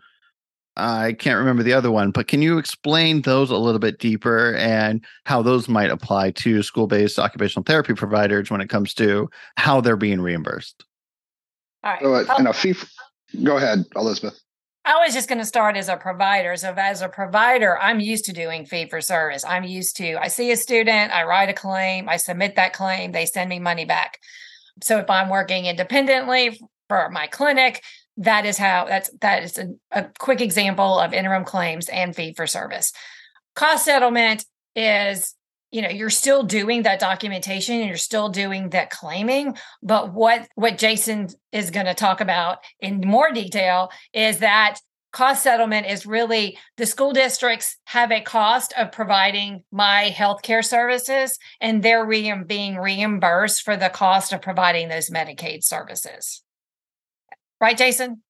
[0.78, 4.56] I can't remember the other one, but can you explain those a little bit deeper
[4.56, 9.30] and how those might apply to school based occupational therapy providers when it comes to
[9.58, 10.86] how they're being reimbursed?
[11.84, 12.02] All right.
[12.02, 12.76] So, uh, and a fee,
[13.44, 14.40] go ahead, Elizabeth.
[14.86, 16.56] I was just going to start as a provider.
[16.56, 19.44] So, as a provider, I'm used to doing fee for service.
[19.44, 23.12] I'm used to, I see a student, I write a claim, I submit that claim,
[23.12, 24.20] they send me money back.
[24.84, 27.84] So, if I'm working independently for my clinic,
[28.18, 32.34] that is how that's that is a, a quick example of interim claims and fee
[32.34, 32.92] for service.
[33.56, 35.36] Cost settlement is
[35.72, 40.48] you know you're still doing that documentation and you're still doing that claiming but what
[40.56, 44.80] what jason is going to talk about in more detail is that
[45.12, 51.38] cost settlement is really the school districts have a cost of providing my healthcare services
[51.60, 56.44] and they're re- being reimbursed for the cost of providing those medicaid services
[57.60, 58.22] right jason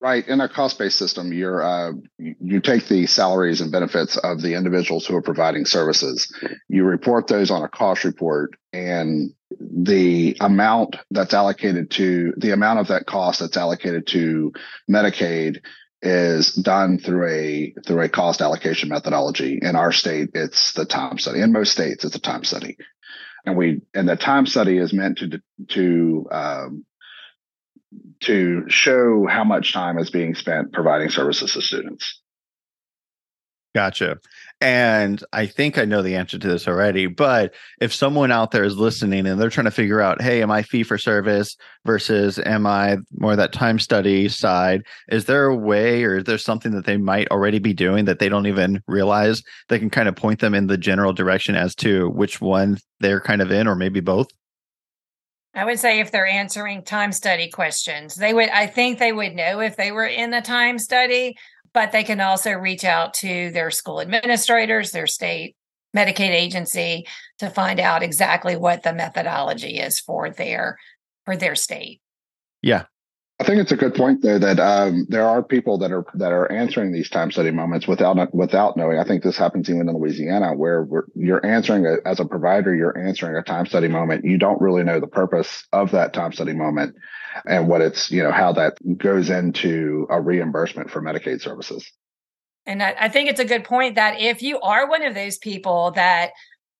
[0.00, 0.28] Right.
[0.28, 4.54] In a cost based system, you're, uh, you take the salaries and benefits of the
[4.54, 6.32] individuals who are providing services.
[6.68, 12.78] You report those on a cost report and the amount that's allocated to the amount
[12.78, 14.52] of that cost that's allocated to
[14.88, 15.62] Medicaid
[16.00, 19.58] is done through a through a cost allocation methodology.
[19.60, 21.40] In our state, it's the time study.
[21.40, 22.76] In most states, it's a time study,
[23.44, 26.84] and we and the time study is meant to to um,
[28.20, 32.20] to show how much time is being spent providing services to students.
[33.74, 34.18] Gotcha.
[34.60, 38.64] And I think I know the answer to this already, but if someone out there
[38.64, 42.40] is listening and they're trying to figure out, hey, am I fee for service versus
[42.40, 44.82] am I more that time study side?
[45.10, 48.18] Is there a way or is there something that they might already be doing that
[48.18, 51.76] they don't even realize that can kind of point them in the general direction as
[51.76, 54.28] to which one they're kind of in or maybe both?
[55.54, 59.34] I would say if they're answering time study questions, they would, I think they would
[59.34, 61.36] know if they were in the time study,
[61.72, 65.56] but they can also reach out to their school administrators, their state
[65.96, 67.06] Medicaid agency
[67.38, 70.76] to find out exactly what the methodology is for their
[71.24, 72.00] for their state.
[72.62, 72.84] Yeah,
[73.40, 76.32] I think it's a good point though that um, there are people that are that
[76.32, 78.98] are answering these time study moments without without knowing.
[78.98, 82.98] I think this happens even in Louisiana, where you're answering a, as a provider, you're
[82.98, 84.24] answering a time study moment.
[84.24, 86.96] You don't really know the purpose of that time study moment
[87.46, 91.88] and what it's you know how that goes into a reimbursement for Medicaid services.
[92.66, 95.38] And I, I think it's a good point that if you are one of those
[95.38, 96.32] people that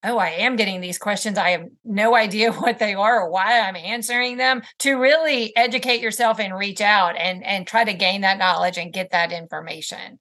[0.05, 1.39] oh, I am getting these questions.
[1.39, 4.63] I have no idea what they are or why I'm answering them.
[4.81, 8.93] To really educate yourself and reach out and and try to gain that knowledge and
[8.93, 10.19] get that information.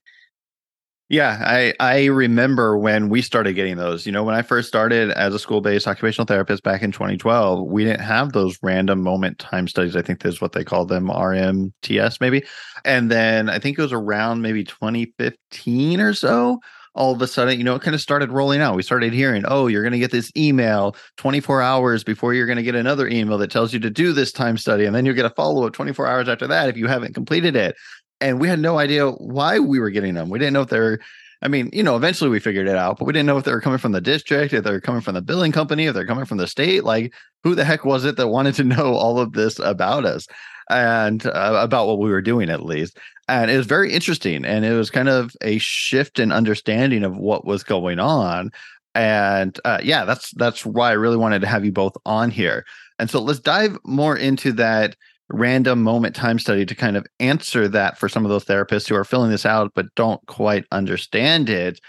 [1.09, 4.05] Yeah, I I remember when we started getting those.
[4.05, 7.85] You know, when I first started as a school-based occupational therapist back in 2012, we
[7.85, 9.95] didn't have those random moment time studies.
[9.95, 12.43] I think that's what they called them, RMTS maybe.
[12.83, 16.59] And then I think it was around maybe 2015 or so
[16.97, 18.75] all of a sudden, you know, it kind of started rolling out.
[18.75, 22.57] We started hearing, oh, you're going to get this email 24 hours before you're going
[22.57, 24.85] to get another email that tells you to do this time study.
[24.85, 27.55] And then you'll get a follow up 24 hours after that if you haven't completed
[27.55, 27.75] it.
[28.19, 30.29] And we had no idea why we were getting them.
[30.29, 30.99] We didn't know if they're,
[31.43, 33.51] I mean, you know, eventually we figured it out, but we didn't know if they
[33.51, 36.25] were coming from the district, if they're coming from the billing company, if they're coming
[36.25, 36.83] from the state.
[36.83, 40.27] Like, who the heck was it that wanted to know all of this about us?
[40.69, 44.65] and uh, about what we were doing at least and it was very interesting and
[44.65, 48.51] it was kind of a shift in understanding of what was going on
[48.95, 52.65] and uh, yeah that's that's why i really wanted to have you both on here
[52.99, 54.95] and so let's dive more into that
[55.29, 58.95] random moment time study to kind of answer that for some of those therapists who
[58.95, 61.79] are filling this out but don't quite understand it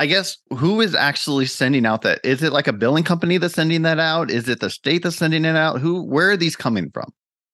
[0.00, 2.18] I guess who is actually sending out that?
[2.24, 4.32] Is it like a billing company that's sending that out?
[4.32, 5.80] Is it the state that's sending it out?
[5.80, 7.12] Who, where are these coming from?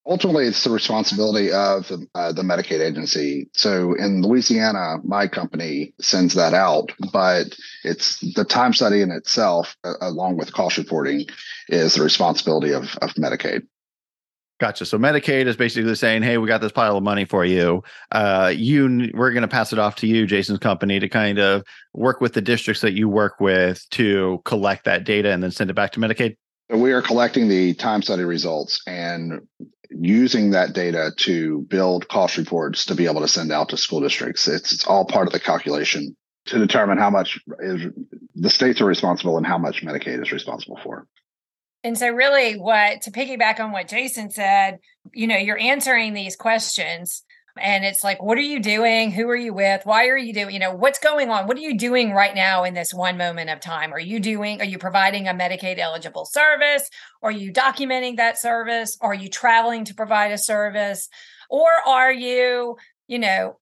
[0.09, 5.93] Ultimately it's the responsibility of the, uh, the medicaid agency so in louisiana my company
[6.01, 11.27] sends that out but it's the time study in itself uh, along with cost reporting
[11.69, 13.63] is the responsibility of, of medicaid
[14.61, 14.87] Gotcha.
[14.87, 17.85] So Medicaid is basically saying, "Hey, we got this pile of money for you.
[18.11, 21.63] Uh, you, we're going to pass it off to you, Jason's company, to kind of
[21.95, 25.71] work with the districts that you work with to collect that data and then send
[25.71, 26.37] it back to Medicaid."
[26.71, 29.47] We are collecting the time study results and
[29.91, 34.01] using that data to build cost reports to be able to send out to school
[34.01, 34.47] districts.
[34.47, 37.93] It's, it's all part of the calculation to determine how much is
[38.35, 41.07] the states are responsible and how much Medicaid is responsible for.
[41.85, 44.79] And so, really, what to piggyback on what Jason said,
[45.13, 47.23] you know, you're answering these questions
[47.61, 49.11] and it's like what are you doing?
[49.11, 49.85] Who are you with?
[49.85, 51.47] Why are you doing you know what's going on?
[51.47, 53.93] What are you doing right now in this one moment of time?
[53.93, 56.89] Are you doing are you providing a medicaid eligible service?
[57.23, 58.97] Are you documenting that service?
[59.01, 61.09] Are you traveling to provide a service?
[61.51, 63.59] Or are you you know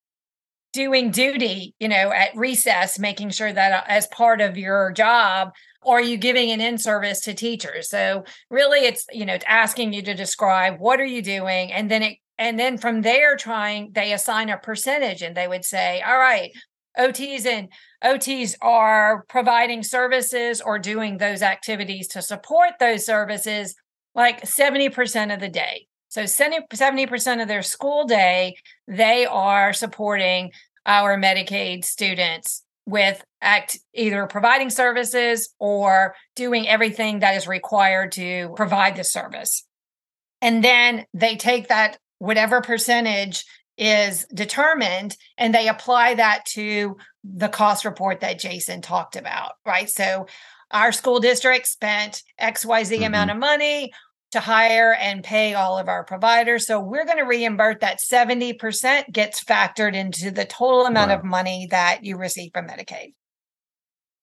[0.73, 5.51] doing duty you know at recess making sure that uh, as part of your job
[5.87, 7.89] or are you giving an in service to teachers?
[7.89, 11.91] So really it's you know it's asking you to describe what are you doing and
[11.91, 16.03] then it and then from there trying they assign a percentage and they would say
[16.03, 16.53] all right
[16.99, 17.69] ots and
[18.05, 23.75] ots are providing services or doing those activities to support those services
[24.15, 28.57] like 70% of the day so 70% of their school day
[28.89, 30.53] they are supporting
[30.87, 38.53] our medicaid students with act either providing services or doing everything that is required to
[38.57, 39.67] provide the service.
[40.41, 43.45] And then they take that whatever percentage
[43.79, 49.91] is determined and they apply that to the cost report that Jason talked about, right?
[49.91, 50.27] So
[50.71, 53.05] our school district spent XYZ mm-hmm.
[53.05, 53.93] amount of money
[54.33, 56.67] to hire and pay all of our providers.
[56.67, 61.19] So we're going to reimburse that 70% gets factored into the total amount wow.
[61.19, 63.15] of money that you receive from Medicaid.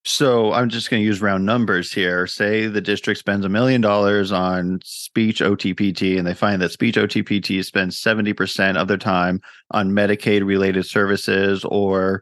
[0.05, 2.27] So I'm just going to use round numbers here.
[2.27, 6.95] Say the district spends a million dollars on speech OTPT, and they find that speech
[6.95, 9.39] OTPT spends 70% of their time
[9.71, 12.21] on Medicaid related services or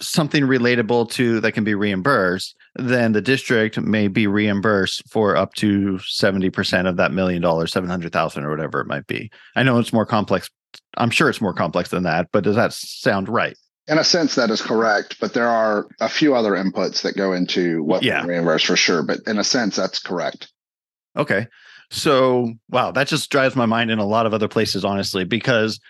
[0.00, 5.54] something relatable to that can be reimbursed, then the district may be reimbursed for up
[5.54, 9.30] to 70% of that million dollars, 700,000 or whatever it might be.
[9.56, 10.50] I know it's more complex.
[10.96, 13.56] I'm sure it's more complex than that, but does that sound right?
[13.90, 17.32] In a sense, that is correct, but there are a few other inputs that go
[17.32, 18.24] into what yeah.
[18.24, 19.02] reimbursed for sure.
[19.02, 20.52] But in a sense, that's correct.
[21.16, 21.48] Okay.
[21.90, 25.80] So, wow, that just drives my mind in a lot of other places, honestly, because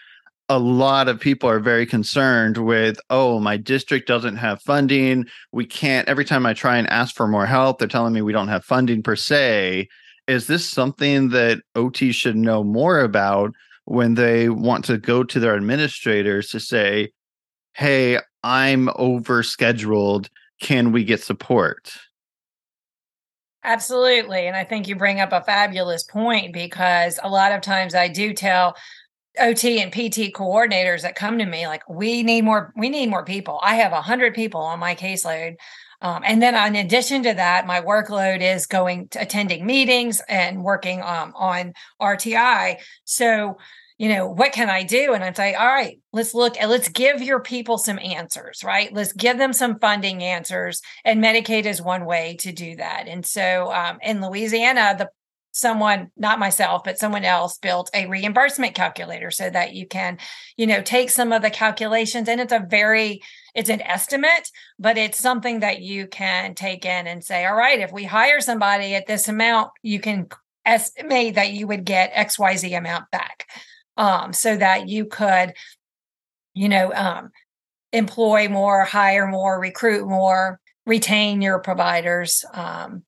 [0.48, 5.26] a lot of people are very concerned with, oh, my district doesn't have funding.
[5.53, 8.32] We can't, every time I try and ask for more help, they're telling me we
[8.32, 9.88] don't have funding per se.
[10.26, 13.53] Is this something that OT should know more about
[13.84, 17.11] when they want to go to their administrators to say,
[17.75, 20.29] hey, I'm overscheduled.
[20.61, 21.93] Can we get support?
[23.62, 24.47] Absolutely.
[24.47, 28.09] And I think you bring up a fabulous point because a lot of times I
[28.09, 28.75] do tell
[29.39, 33.25] OT and PT coordinators that come to me like we need more we need more
[33.25, 33.61] people.
[33.62, 35.57] I have a hundred people on my caseload.
[36.03, 40.64] Um, and then in addition to that, my workload is going to attending meetings and
[40.64, 42.79] working um, on RTI.
[43.05, 43.59] So,
[44.01, 45.12] you know, what can I do?
[45.12, 48.90] And I say, all right, let's look at let's give your people some answers, right?
[48.90, 50.80] Let's give them some funding answers.
[51.05, 53.09] And Medicaid is one way to do that.
[53.09, 55.11] And so um, in Louisiana, the
[55.53, 60.16] someone not myself but someone else built a reimbursement calculator so that you can
[60.57, 63.20] you know take some of the calculations and it's a very
[63.53, 64.48] it's an estimate
[64.78, 68.40] but it's something that you can take in and say all right if we hire
[68.40, 70.28] somebody at this amount you can
[70.64, 73.44] estimate that you would get xyz amount back
[74.01, 75.53] um, so that you could
[76.55, 77.30] you know um,
[77.92, 83.05] employ more hire more recruit more retain your providers um,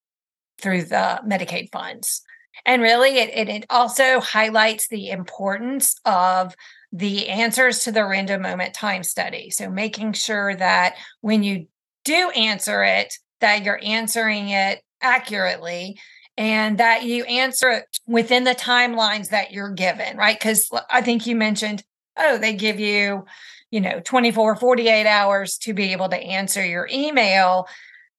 [0.61, 2.23] through the Medicaid funds.
[2.65, 6.55] And really, it, it, also highlights the importance of
[6.93, 9.51] the answers to the random moment time study.
[9.51, 11.67] So making sure that when you
[12.05, 15.99] do answer it, that you're answering it accurately
[16.37, 20.39] and that you answer it within the timelines that you're given, right?
[20.39, 21.85] Because I think you mentioned,
[22.17, 23.25] oh, they give you,
[23.71, 27.67] you know, 24, 48 hours to be able to answer your email.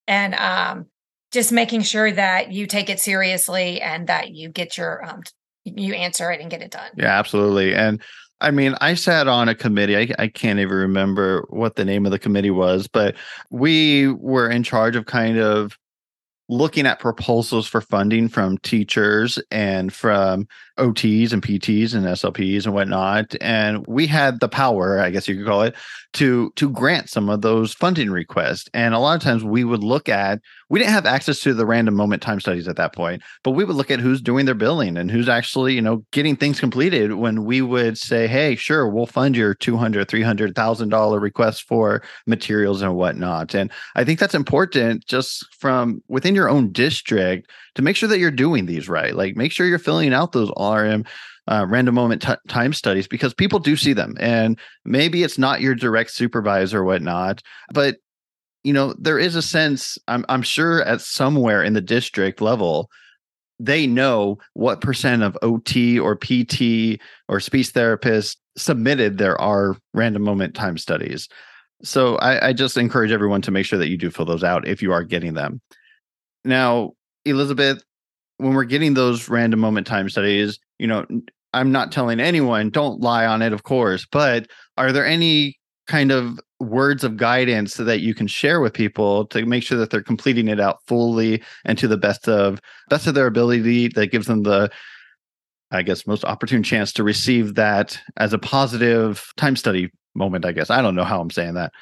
[0.07, 0.87] And um,
[1.33, 5.21] just making sure that you take it seriously and that you get your um
[5.65, 6.91] you answer it and get it done.
[6.95, 7.73] Yeah, absolutely.
[7.73, 8.01] And
[8.41, 9.95] I mean, I sat on a committee.
[9.95, 13.15] I, I, can't even remember what the name of the committee was, but
[13.49, 15.77] we were in charge of kind of
[16.49, 22.73] looking at proposals for funding from teachers and from OTs and PTs and SLPs and
[22.73, 23.35] whatnot.
[23.41, 25.75] And we had the power, I guess you could call it,
[26.13, 28.69] to to grant some of those funding requests.
[28.73, 30.39] And a lot of times we would look at
[30.73, 33.63] we didn't have access to the random moment time studies at that point, but we
[33.63, 37.13] would look at who's doing their billing and who's actually, you know, getting things completed
[37.13, 42.95] when we would say, hey, sure, we'll fund your 200, $300,000 request for materials and
[42.95, 43.53] whatnot.
[43.53, 48.19] And I think that's important just from within your own district to make sure that
[48.19, 49.15] you're doing these right.
[49.15, 51.05] Like make sure you're filling out those RM
[51.47, 55.61] uh, random moment t- time studies because people do see them and maybe it's not
[55.61, 57.41] your direct supervisor or whatnot
[57.73, 57.97] but
[58.63, 62.89] you know there is a sense i'm, I'm sure at somewhere in the district level
[63.59, 70.21] they know what percent of ot or pt or speech therapists submitted there are random
[70.21, 71.27] moment time studies
[71.85, 74.65] so I, I just encourage everyone to make sure that you do fill those out
[74.65, 75.59] if you are getting them
[76.45, 76.93] now
[77.25, 77.83] elizabeth
[78.37, 81.05] when we're getting those random moment time studies, you know,
[81.53, 84.47] I'm not telling anyone, don't lie on it, of course, but
[84.77, 89.45] are there any kind of words of guidance that you can share with people to
[89.45, 92.59] make sure that they're completing it out fully and to the best of
[92.89, 94.71] best of their ability that gives them the
[95.71, 100.51] I guess most opportune chance to receive that as a positive time study moment, I
[100.51, 100.69] guess.
[100.69, 101.73] I don't know how I'm saying that.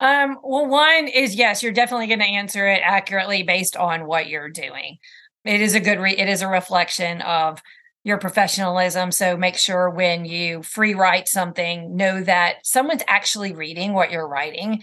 [0.00, 4.28] Um, well, one is yes, you're definitely going to answer it accurately based on what
[4.28, 4.98] you're doing
[5.44, 7.62] it is a good re- it is a reflection of
[8.04, 13.92] your professionalism so make sure when you free write something know that someone's actually reading
[13.92, 14.82] what you're writing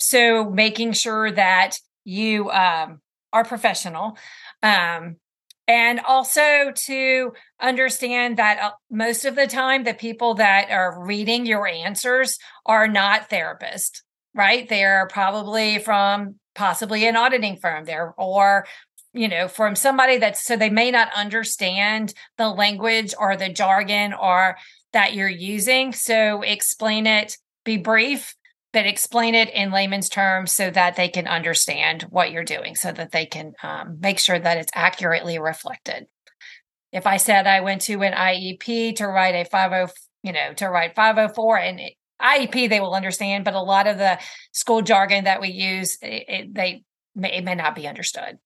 [0.00, 3.00] so making sure that you um,
[3.32, 4.16] are professional.
[4.62, 5.16] Um,
[5.66, 11.46] and also to understand that uh, most of the time the people that are reading
[11.46, 14.02] your answers are not therapists
[14.34, 14.68] right?
[14.68, 17.84] They're probably from possibly an auditing firm.
[17.84, 18.66] There or
[19.12, 24.12] you know from somebody that's so they may not understand the language or the jargon
[24.12, 24.56] or
[24.92, 25.92] that you're using.
[25.92, 28.34] So explain it be brief
[28.74, 32.90] but explain it in layman's terms so that they can understand what you're doing so
[32.90, 36.06] that they can um, make sure that it's accurately reflected.
[36.92, 40.68] If i said i went to an iep to write a 50 you know to
[40.68, 41.94] write 504 and it,
[42.24, 44.18] iep they will understand but a lot of the
[44.52, 46.82] school jargon that we use it, it, they
[47.14, 48.38] may, it may not be understood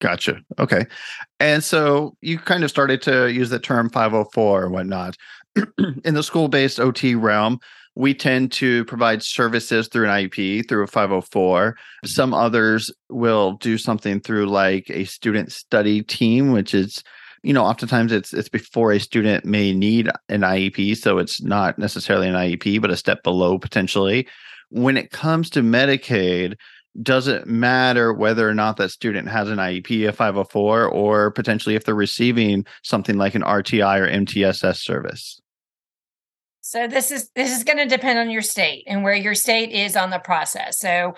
[0.00, 0.40] Gotcha.
[0.58, 0.84] Okay.
[1.38, 5.16] And so you kind of started to use the term 504 and whatnot.
[6.04, 7.60] In the school based OT realm,
[7.94, 11.72] we tend to provide services through an IEP, through a 504.
[11.72, 12.06] Mm-hmm.
[12.08, 17.04] Some others will do something through like a student study team, which is,
[17.42, 21.78] you know, oftentimes it's it's before a student may need an IEP, so it's not
[21.78, 24.28] necessarily an IEP, but a step below potentially.
[24.70, 26.56] When it comes to Medicaid,
[27.00, 31.84] doesn't matter whether or not that student has an IEP, a 504, or potentially if
[31.84, 35.40] they're receiving something like an RTI or MTSS service.
[36.60, 39.72] So this is this is going to depend on your state and where your state
[39.72, 40.78] is on the process.
[40.78, 41.14] So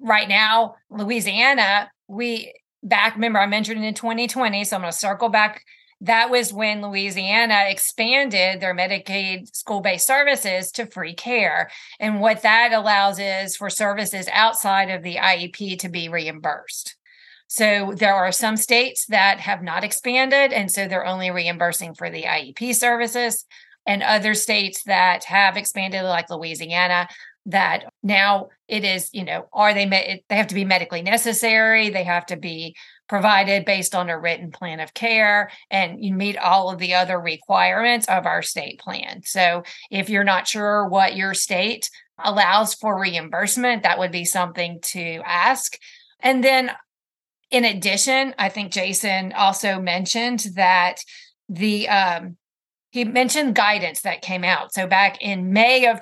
[0.00, 2.52] right now, Louisiana, we
[2.82, 5.64] back remember I mentioned in 2020, so I'm going to circle back
[6.02, 11.70] that was when Louisiana expanded their Medicaid school based services to free care.
[12.00, 16.96] And what that allows is for services outside of the IEP to be reimbursed.
[17.46, 22.10] So there are some states that have not expanded, and so they're only reimbursing for
[22.10, 23.44] the IEP services.
[23.86, 27.08] And other states that have expanded, like Louisiana,
[27.46, 32.04] that now it is, you know, are they, they have to be medically necessary, they
[32.04, 32.76] have to be
[33.08, 37.20] provided based on a written plan of care and you meet all of the other
[37.20, 39.22] requirements of our state plan.
[39.24, 44.80] So if you're not sure what your state allows for reimbursement, that would be something
[44.82, 45.76] to ask.
[46.20, 46.70] And then
[47.50, 50.96] in addition, I think Jason also mentioned that
[51.48, 52.36] the um,
[52.90, 54.72] he mentioned guidance that came out.
[54.72, 56.00] So back in May of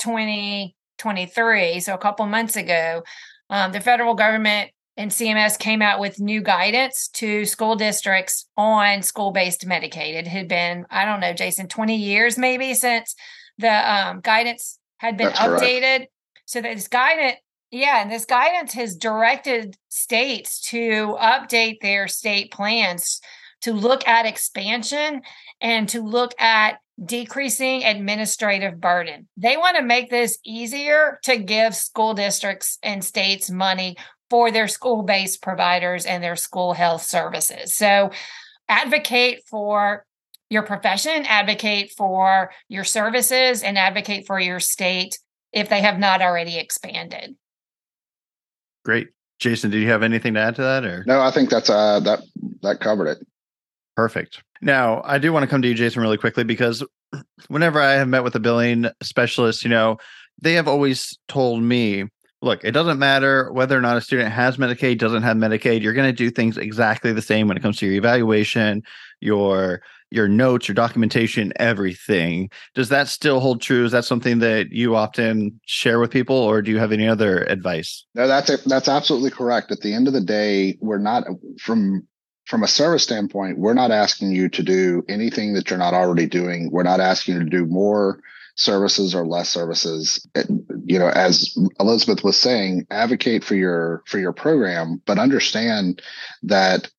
[1.00, 3.02] 2023, so a couple months ago,
[3.48, 9.02] um, the federal government and CMS came out with new guidance to school districts on
[9.02, 10.14] school based Medicaid.
[10.14, 13.14] It had been, I don't know, Jason, 20 years maybe since
[13.58, 15.96] the um, guidance had been That's updated.
[15.96, 16.12] Correct.
[16.44, 17.38] So this guidance,
[17.70, 23.20] yeah, and this guidance has directed states to update their state plans
[23.62, 25.22] to look at expansion
[25.60, 29.28] and to look at decreasing administrative burden.
[29.36, 33.96] They want to make this easier to give school districts and states money
[34.28, 37.74] for their school based providers and their school health services.
[37.74, 38.10] So
[38.68, 40.04] advocate for
[40.50, 45.18] your profession, advocate for your services, and advocate for your state
[45.52, 47.36] if they have not already expanded.
[48.84, 49.08] Great.
[49.38, 52.00] Jason, do you have anything to add to that or no, I think that's uh
[52.00, 52.20] that
[52.62, 53.26] that covered it.
[53.96, 54.42] Perfect.
[54.62, 56.84] Now, I do want to come to you, Jason, really quickly because
[57.48, 59.98] whenever I have met with a billing specialist, you know,
[60.40, 62.04] they have always told me
[62.42, 65.82] look, it doesn't matter whether or not a student has Medicaid, doesn't have Medicaid.
[65.82, 68.82] You're going to do things exactly the same when it comes to your evaluation,
[69.20, 69.82] your
[70.12, 72.50] your notes, your documentation, everything.
[72.74, 73.84] Does that still hold true?
[73.84, 77.44] Is that something that you often share with people, or do you have any other
[77.44, 78.04] advice?
[78.16, 79.70] No, that's a, that's absolutely correct.
[79.70, 81.24] At the end of the day, we're not
[81.60, 82.08] from
[82.50, 86.26] from a service standpoint, we're not asking you to do anything that you're not already
[86.26, 86.68] doing.
[86.72, 88.20] We're not asking you to do more
[88.56, 90.26] services or less services
[90.84, 96.02] you know as elizabeth was saying advocate for your for your program but understand
[96.42, 96.90] that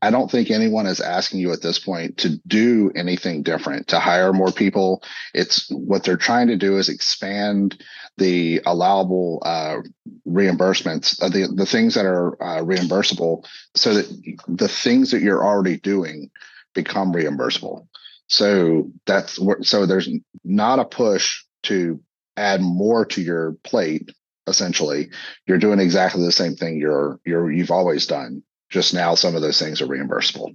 [0.00, 4.00] I don't think anyone is asking you at this point to do anything different, to
[4.00, 5.02] hire more people.
[5.34, 7.82] It's what they're trying to do is expand
[8.16, 9.78] the allowable uh,
[10.26, 15.44] reimbursements, uh, the the things that are uh, reimbursable, so that the things that you're
[15.44, 16.30] already doing
[16.74, 17.86] become reimbursable.
[18.28, 20.08] So that's so there's
[20.44, 22.00] not a push to
[22.36, 24.10] add more to your plate.
[24.46, 25.10] Essentially,
[25.46, 28.42] you're doing exactly the same thing you're you're you've always done.
[28.70, 30.52] Just now, some of those things are reimbursable.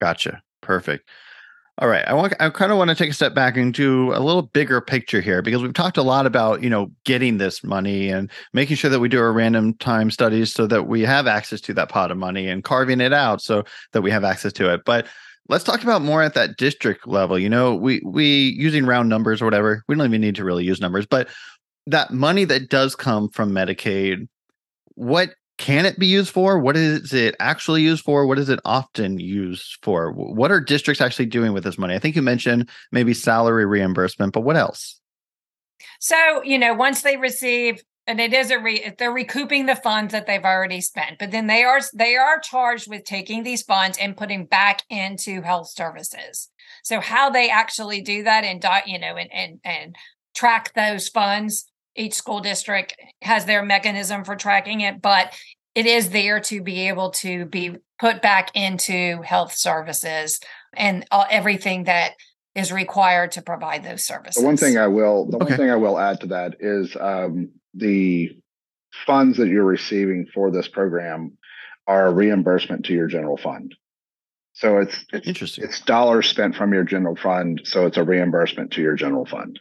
[0.00, 0.42] Gotcha.
[0.62, 1.08] Perfect.
[1.80, 2.06] All right.
[2.06, 4.42] I want I kind of want to take a step back and do a little
[4.42, 8.30] bigger picture here because we've talked a lot about, you know, getting this money and
[8.52, 11.72] making sure that we do our random time studies so that we have access to
[11.72, 14.82] that pot of money and carving it out so that we have access to it.
[14.84, 15.06] But
[15.48, 17.38] let's talk about more at that district level.
[17.38, 19.82] You know, we we using round numbers or whatever.
[19.88, 21.28] We don't even need to really use numbers, but
[21.86, 24.28] that money that does come from Medicaid,
[24.96, 25.30] what
[25.60, 26.58] can it be used for?
[26.58, 28.26] What is it actually used for?
[28.26, 30.10] What is it often used for?
[30.10, 31.94] What are districts actually doing with this money?
[31.94, 34.98] I think you mentioned maybe salary reimbursement, but what else?
[36.00, 40.12] So, you know, once they receive and it is a re, they're recouping the funds
[40.12, 43.98] that they've already spent but then they are they are charged with taking these funds
[43.98, 46.48] and putting back into health services
[46.82, 49.96] so how they actually do that and you know and and and
[50.34, 55.34] track those funds each school district has their mechanism for tracking it but
[55.74, 60.40] it is there to be able to be put back into health services
[60.76, 62.12] and all, everything that
[62.54, 64.40] is required to provide those services.
[64.40, 65.44] The one thing I will, the okay.
[65.46, 68.36] one thing I will add to that is um, the
[69.06, 71.36] funds that you're receiving for this program
[71.86, 73.74] are a reimbursement to your general fund.
[74.52, 75.64] So it's it's interesting.
[75.64, 79.60] It's dollars spent from your general fund, so it's a reimbursement to your general fund.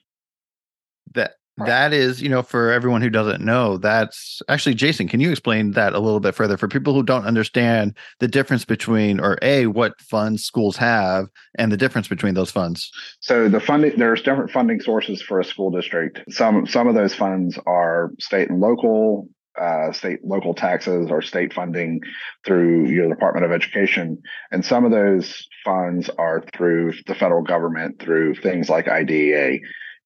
[1.14, 1.36] That
[1.66, 5.08] that is, you know, for everyone who doesn't know, that's actually Jason.
[5.08, 8.66] Can you explain that a little bit further for people who don't understand the difference
[8.66, 12.92] between, or a what funds schools have, and the difference between those funds?
[13.20, 16.22] So the funding, there's different funding sources for a school district.
[16.30, 19.28] Some some of those funds are state and local.
[19.60, 22.00] Uh, state local taxes or state funding
[22.46, 24.18] through your Department of Education,
[24.52, 29.60] and some of those funds are through the federal government through things like IDEA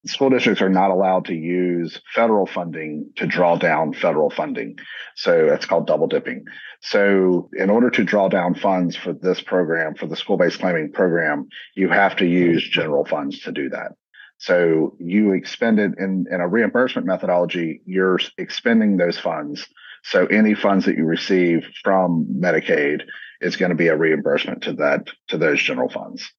[0.06, 4.78] school districts are not allowed to use federal funding to draw down federal funding.
[5.16, 6.44] So that's called double dipping.
[6.80, 11.48] So in order to draw down funds for this program, for the school-based claiming program,
[11.74, 13.92] you have to use general funds to do that.
[14.38, 19.66] So you expend it in, in a reimbursement methodology, you're expending those funds.
[20.02, 23.04] So any funds that you receive from Medicaid
[23.40, 26.30] is going to be a reimbursement to that, to those general funds.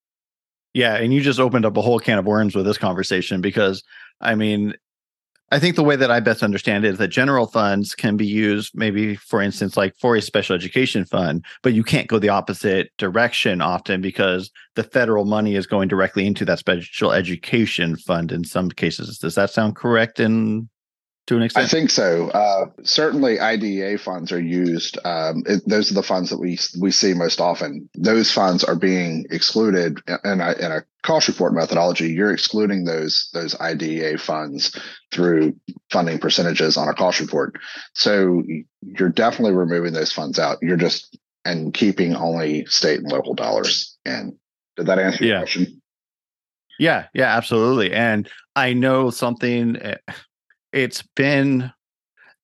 [0.76, 3.82] Yeah, and you just opened up a whole can of worms with this conversation because
[4.20, 4.74] I mean,
[5.50, 8.26] I think the way that I best understand it is that general funds can be
[8.26, 12.28] used, maybe for instance, like for a special education fund, but you can't go the
[12.28, 18.30] opposite direction often because the federal money is going directly into that special education fund
[18.30, 19.16] in some cases.
[19.16, 20.68] Does that sound correct in
[21.26, 21.66] to an extent?
[21.66, 22.28] I think so.
[22.30, 24.98] Uh, certainly, IDEA funds are used.
[25.04, 27.88] Um, it, those are the funds that we we see most often.
[27.94, 32.08] Those funds are being excluded in a, in a cost report methodology.
[32.08, 34.78] You're excluding those those IDEA funds
[35.12, 35.56] through
[35.90, 37.56] funding percentages on a cost report.
[37.94, 38.42] So
[38.82, 40.58] you're definitely removing those funds out.
[40.62, 43.96] You're just and keeping only state and local dollars.
[44.04, 44.34] And
[44.76, 45.40] did that answer your yeah.
[45.40, 45.80] question?
[46.78, 47.92] Yeah, yeah, absolutely.
[47.92, 49.96] And I know something eh,
[50.76, 51.72] it's been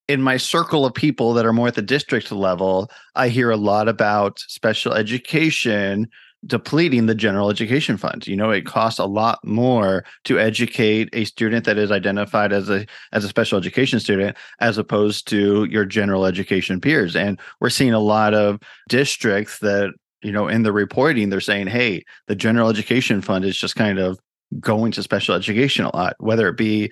[0.09, 3.57] in my circle of people that are more at the district level, I hear a
[3.57, 6.09] lot about special education
[6.45, 8.27] depleting the general education fund.
[8.27, 12.69] You know, it costs a lot more to educate a student that is identified as
[12.69, 17.15] a as a special education student as opposed to your general education peers.
[17.15, 18.59] And we're seeing a lot of
[18.89, 23.57] districts that, you know, in the reporting they're saying, "Hey, the general education fund is
[23.57, 24.19] just kind of
[24.59, 26.91] going to special education a lot, whether it be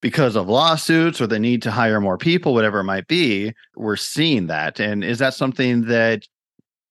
[0.00, 3.96] because of lawsuits or the need to hire more people, whatever it might be, we're
[3.96, 4.80] seeing that.
[4.80, 6.26] And is that something that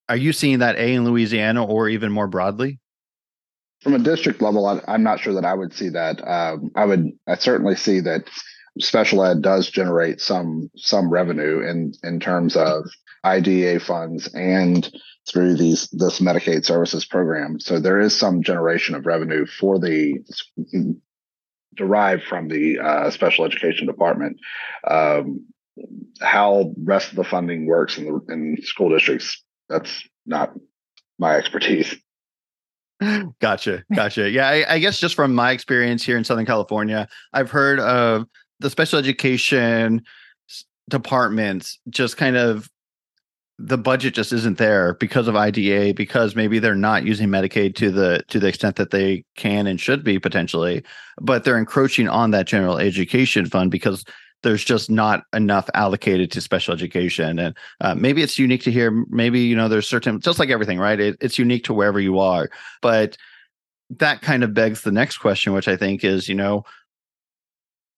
[0.07, 2.79] are you seeing that A in Louisiana or even more broadly?
[3.81, 6.27] From a district level, I, am not sure that I would see that.
[6.27, 8.23] Um, I would, I certainly see that
[8.79, 12.85] special ed does generate some some revenue in in terms of
[13.25, 14.91] IDEA funds and
[15.29, 17.59] through these this Medicaid services program.
[17.59, 20.19] So there is some generation of revenue for the
[21.75, 24.37] derived from the uh, special education department.
[24.89, 25.45] Um,
[26.21, 30.53] how rest of the funding works in the in school districts, that's not
[31.17, 31.95] my expertise.
[33.39, 34.29] Gotcha, gotcha.
[34.29, 38.25] Yeah, I, I guess just from my experience here in Southern California, I've heard of
[38.59, 40.03] the special education
[40.89, 42.69] departments just kind of
[43.61, 47.91] the budget just isn't there because of IDEA because maybe they're not using Medicaid to
[47.91, 50.83] the to the extent that they can and should be potentially
[51.19, 54.05] but they're encroaching on that general education fund because
[54.41, 57.39] there's just not enough allocated to special education.
[57.39, 60.79] And uh, maybe it's unique to here maybe you know there's certain just like everything
[60.79, 60.99] right?
[60.99, 62.49] It, it's unique to wherever you are.
[62.81, 63.17] But
[63.89, 66.63] that kind of begs the next question which i think is you know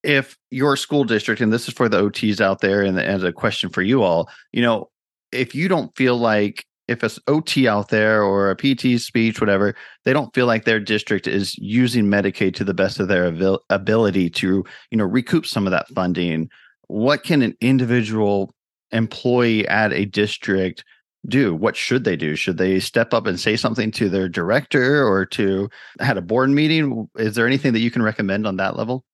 [0.04, 3.32] if your school district and this is for the ots out there and as a
[3.32, 4.90] question for you all you know
[5.32, 9.76] if you don't feel like if it's OT out there or a PT speech, whatever,
[10.04, 13.62] they don't feel like their district is using Medicaid to the best of their abil-
[13.70, 16.50] ability to, you know, recoup some of that funding.
[16.88, 18.54] What can an individual
[18.92, 20.84] employee at a district
[21.28, 21.56] do?
[21.56, 22.36] What should they do?
[22.36, 25.70] Should they step up and say something to their director or to
[26.00, 27.10] had a board meeting?
[27.16, 29.06] Is there anything that you can recommend on that level?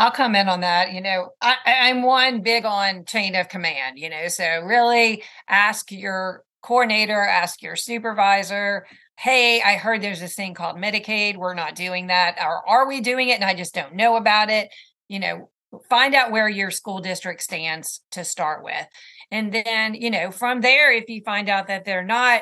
[0.00, 0.94] I'll comment on that.
[0.94, 5.92] You know, I, I'm one big on chain of command, you know, so really ask
[5.92, 8.86] your coordinator, ask your supervisor,
[9.18, 11.36] hey, I heard there's this thing called Medicaid.
[11.36, 12.38] We're not doing that.
[12.40, 14.70] Or are we doing it and I just don't know about it?
[15.08, 15.50] You know,
[15.90, 18.86] find out where your school district stands to start with.
[19.30, 22.40] And then, you know, from there, if you find out that they're not,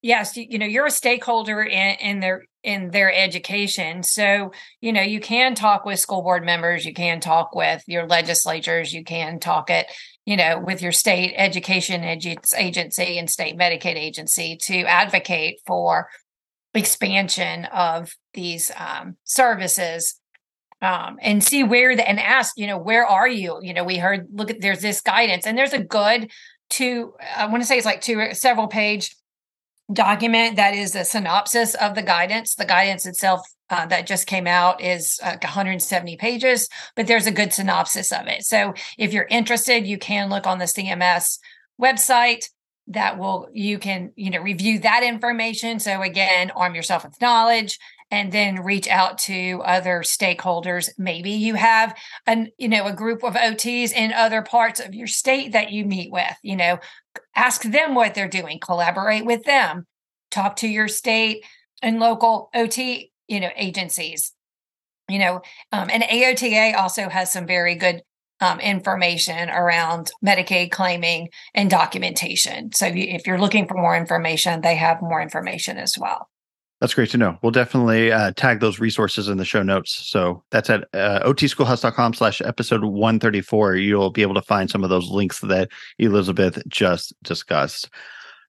[0.00, 4.02] yes, you, you know, you're a stakeholder in, in their in their education.
[4.02, 4.50] So,
[4.80, 8.92] you know, you can talk with school board members, you can talk with your legislatures,
[8.92, 9.86] you can talk it,
[10.24, 16.08] you know, with your state education agency and state Medicaid agency to advocate for
[16.72, 20.18] expansion of these um, services
[20.80, 23.58] um, and see where the, and ask, you know, where are you?
[23.62, 26.30] You know, we heard, look at, there's this guidance and there's a good
[26.70, 29.14] two, I want to say it's like two, several page
[29.92, 32.54] document that is a synopsis of the guidance.
[32.54, 37.32] The guidance itself uh, that just came out is like 170 pages, but there's a
[37.32, 38.44] good synopsis of it.
[38.44, 41.38] So if you're interested, you can look on the CMS
[41.80, 42.44] website
[42.86, 47.78] that will you can you know review that information so again arm yourself with knowledge
[48.10, 53.24] and then reach out to other stakeholders maybe you have an you know a group
[53.24, 56.78] of ots in other parts of your state that you meet with you know
[57.34, 59.86] ask them what they're doing collaborate with them
[60.30, 61.44] talk to your state
[61.82, 64.32] and local ot you know agencies.
[65.08, 65.42] You know
[65.72, 68.02] um, and aota also has some very good
[68.40, 72.72] um, information around medicaid claiming and documentation.
[72.72, 76.28] So if you're looking for more information they have more information as well
[76.80, 77.38] that's great to know.
[77.42, 79.92] We'll definitely uh, tag those resources in the show notes.
[79.92, 83.76] So that's at uh, otschoolhouse.com slash episode 134.
[83.76, 87.88] You'll be able to find some of those links that Elizabeth just discussed.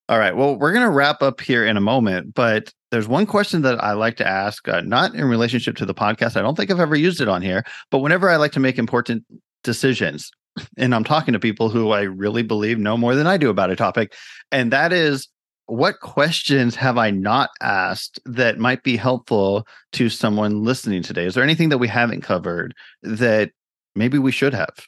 [0.10, 0.36] All right.
[0.36, 3.84] Well, we're going to wrap up here in a moment, but there's one question that
[3.84, 6.38] I like to ask, uh, not in relationship to the podcast.
[6.38, 8.78] I don't think I've ever used it on here, but whenever I like to make
[8.78, 9.24] important
[9.64, 10.32] decisions,
[10.78, 13.72] and I'm talking to people who I really believe know more than I do about
[13.72, 14.14] a topic,
[14.52, 15.28] and that is
[15.68, 21.26] what questions have I not asked that might be helpful to someone listening today?
[21.26, 23.52] Is there anything that we haven't covered that
[23.96, 24.88] maybe we should have?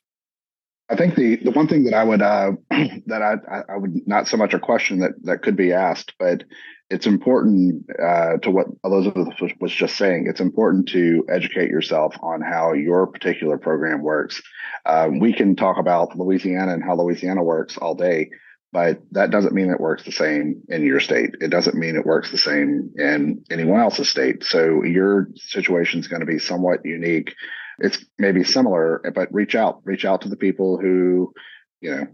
[0.89, 2.51] I think the the one thing that I would uh,
[3.07, 3.35] that I
[3.73, 6.43] I would not so much a question that that could be asked, but
[6.89, 10.27] it's important uh, to what Elizabeth was just saying.
[10.29, 14.41] It's important to educate yourself on how your particular program works.
[14.85, 18.29] Um, we can talk about Louisiana and how Louisiana works all day,
[18.71, 21.35] but that doesn't mean it works the same in your state.
[21.39, 24.43] It doesn't mean it works the same in anyone else's state.
[24.43, 27.33] So your situation is going to be somewhat unique.
[27.79, 31.33] It's maybe similar, but reach out, reach out to the people who,
[31.79, 32.07] you know,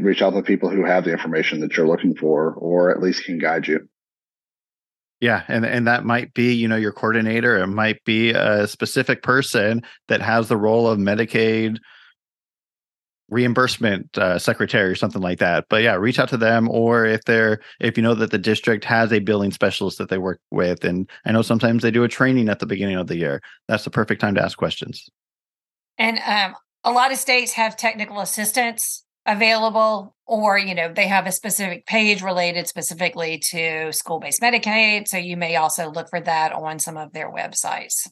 [0.00, 3.00] reach out to the people who have the information that you're looking for, or at
[3.00, 3.88] least can guide you.
[5.20, 7.56] Yeah, and and that might be you know your coordinator.
[7.56, 11.78] It might be a specific person that has the role of Medicaid
[13.30, 15.66] reimbursement uh, secretary or something like that.
[15.68, 18.84] But yeah reach out to them or if they're if you know that the district
[18.84, 22.08] has a billing specialist that they work with and i know sometimes they do a
[22.08, 25.08] training at the beginning of the year that's the perfect time to ask questions.
[25.98, 31.26] And um, a lot of states have technical assistance available or you know they have
[31.26, 36.52] a specific page related specifically to school-based medicaid so you may also look for that
[36.52, 38.06] on some of their websites.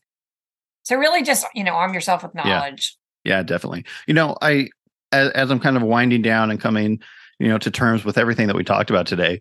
[0.85, 2.97] So really just you know arm yourself with knowledge.
[3.25, 3.85] Yeah, yeah definitely.
[4.07, 4.69] You know i
[5.13, 7.01] as, as I'm kind of winding down and coming,
[7.39, 9.41] you know, to terms with everything that we talked about today,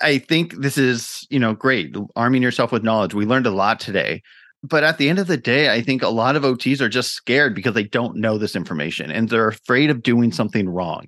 [0.00, 1.94] I think this is, you know, great.
[2.14, 3.14] Arming yourself with knowledge.
[3.14, 4.22] We learned a lot today.
[4.62, 7.12] But at the end of the day, I think a lot of OTs are just
[7.12, 11.06] scared because they don't know this information and they're afraid of doing something wrong.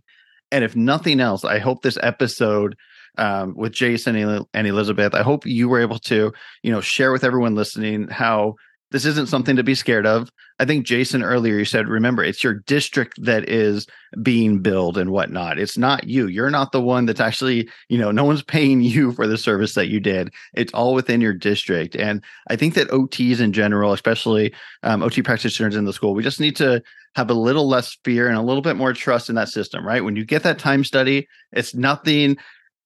[0.50, 2.76] And if nothing else, I hope this episode
[3.16, 6.32] um, with Jason and Elizabeth, I hope you were able to,
[6.64, 8.56] you know, share with everyone listening how
[8.94, 10.30] this isn't something to be scared of.
[10.60, 13.88] I think Jason earlier you said, remember, it's your district that is
[14.22, 15.58] being billed and whatnot.
[15.58, 16.28] It's not you.
[16.28, 19.74] You're not the one that's actually, you know, no one's paying you for the service
[19.74, 20.32] that you did.
[20.54, 21.96] It's all within your district.
[21.96, 26.22] And I think that OTs in general, especially um, OT practitioners in the school, we
[26.22, 26.80] just need to
[27.16, 30.04] have a little less fear and a little bit more trust in that system, right?
[30.04, 32.36] When you get that time study, it's nothing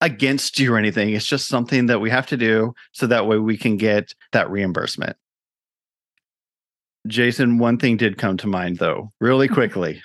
[0.00, 1.10] against you or anything.
[1.10, 4.50] It's just something that we have to do so that way we can get that
[4.50, 5.14] reimbursement.
[7.08, 10.02] Jason, one thing did come to mind though, really quickly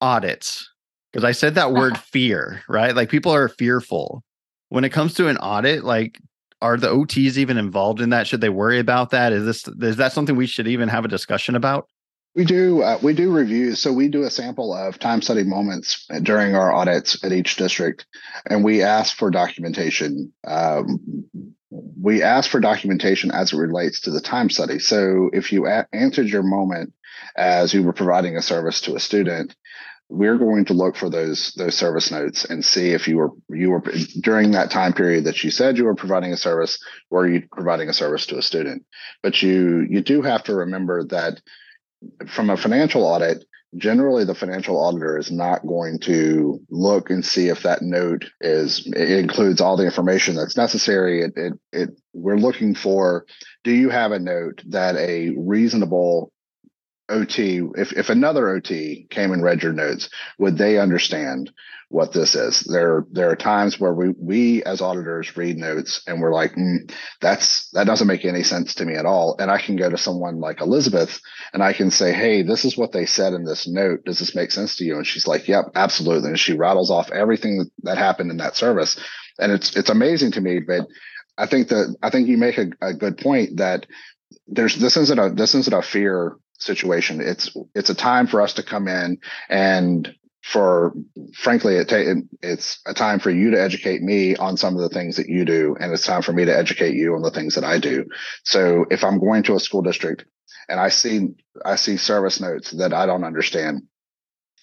[0.00, 0.68] audits.
[1.12, 2.94] Because I said that word fear, right?
[2.94, 4.22] Like people are fearful.
[4.68, 6.18] When it comes to an audit, like
[6.60, 8.26] are the OTs even involved in that?
[8.26, 9.32] Should they worry about that?
[9.32, 11.88] Is this is that something we should even have a discussion about?
[12.34, 13.80] We do uh, we do reviews.
[13.80, 18.06] So we do a sample of time study moments during our audits at each district,
[18.46, 20.32] and we ask for documentation.
[20.46, 21.00] Um,
[21.70, 24.78] we ask for documentation as it relates to the time study.
[24.78, 26.92] So if you a- answered your moment
[27.36, 29.54] as you were providing a service to a student,
[30.08, 33.70] we're going to look for those those service notes and see if you were you
[33.70, 33.82] were
[34.20, 36.78] during that time period that you said you were providing a service
[37.10, 38.84] were you providing a service to a student
[39.22, 41.40] but you you do have to remember that
[42.26, 43.44] from a financial audit
[43.76, 48.86] generally the financial auditor is not going to look and see if that note is
[48.86, 51.22] it includes all the information that's necessary.
[51.22, 53.26] It, it, it we're looking for
[53.64, 56.32] do you have a note that a reasonable
[57.08, 61.50] OT, if, if another OT came and read your notes, would they understand
[61.88, 62.60] what this is?
[62.60, 66.92] There, there are times where we, we as auditors read notes and we're like, mm,
[67.20, 69.36] that's, that doesn't make any sense to me at all.
[69.38, 71.20] And I can go to someone like Elizabeth
[71.52, 74.04] and I can say, Hey, this is what they said in this note.
[74.04, 74.96] Does this make sense to you?
[74.96, 76.28] And she's like, yep, absolutely.
[76.28, 79.00] And she rattles off everything that, happened in that service.
[79.38, 80.86] And it's, it's amazing to me, but
[81.36, 83.86] I think that, I think you make a, a good point that
[84.46, 87.20] there's, this isn't a, this isn't a fear situation.
[87.20, 90.92] It's it's a time for us to come in and for
[91.34, 94.88] frankly it ta- it's a time for you to educate me on some of the
[94.88, 97.54] things that you do and it's time for me to educate you on the things
[97.54, 98.06] that I do.
[98.44, 100.24] So if I'm going to a school district
[100.68, 101.28] and I see
[101.64, 103.82] I see service notes that I don't understand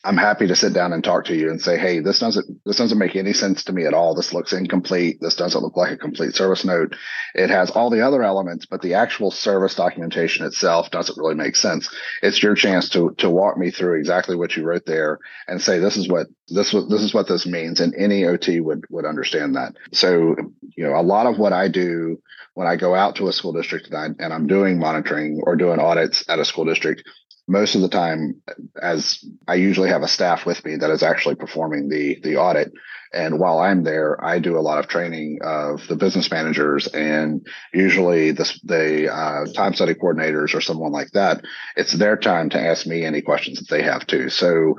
[0.06, 2.78] I'm happy to sit down and talk to you and say, hey, this doesn't this
[2.78, 4.14] doesn't make any sense to me at all.
[4.14, 5.18] This looks incomplete.
[5.20, 6.96] This doesn't look like a complete service note.
[7.34, 11.56] It has all the other elements, but the actual service documentation itself doesn't really make
[11.56, 11.94] sense.
[12.22, 15.80] It's your chance to to walk me through exactly what you wrote there and say
[15.80, 19.06] this is what this was this is what this means, and any OT would would
[19.06, 19.74] understand that.
[19.92, 20.36] So
[20.78, 22.22] you know, a lot of what I do
[22.54, 25.58] when I go out to a school district and, I, and I'm doing monitoring or
[25.58, 27.04] doing audits at a school district
[27.48, 28.42] most of the time
[28.82, 32.72] as i usually have a staff with me that is actually performing the the audit.
[33.14, 37.46] And while i'm there i do a lot of training of the business managers and
[37.74, 41.44] usually the, the uh, time study coordinators or someone like that.
[41.76, 44.30] It's their time to ask me any questions that they have too.
[44.30, 44.76] So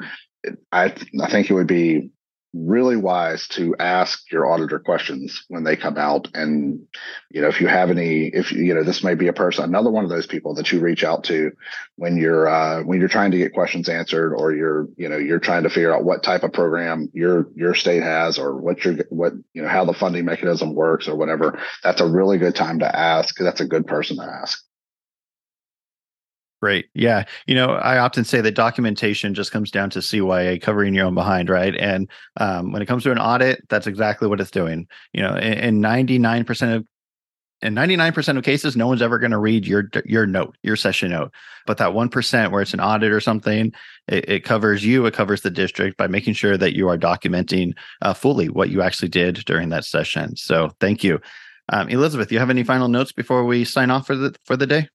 [0.73, 2.11] I, I think it would be
[2.57, 6.29] really wise to ask your auditor questions when they come out.
[6.35, 6.87] And
[7.31, 9.91] you know if you have any if you know this may be a person another
[9.91, 11.53] one of those people that you reach out to
[11.97, 15.39] when you're uh, when you're trying to get questions answered or you're you know you're
[15.39, 18.95] trying to figure out what type of program your your state has or what your
[19.11, 22.81] what you know how the funding mechanism works or whatever that's a really good time
[22.81, 23.37] to ask.
[23.39, 24.66] That's a good person to ask
[26.67, 26.87] Great.
[26.95, 27.27] Yeah.
[27.47, 31.15] You know, I often say that documentation just comes down to CYA covering your own
[31.15, 31.77] behind, right?
[31.77, 34.89] And um, when it comes to an audit, that's exactly what it's doing.
[35.13, 36.85] You know, in, 99% of
[37.63, 41.13] in 99% of cases, no one's ever going to read your your note, your session
[41.13, 41.33] note.
[41.67, 43.73] But that 1% where it's an audit or something,
[44.09, 47.75] it, it covers you, it covers the district by making sure that you are documenting
[48.03, 50.35] uh, fully what you actually did during that session.
[50.35, 51.21] So thank you.
[51.69, 54.67] Um, Elizabeth, you have any final notes before we sign off for the for the
[54.67, 54.89] day?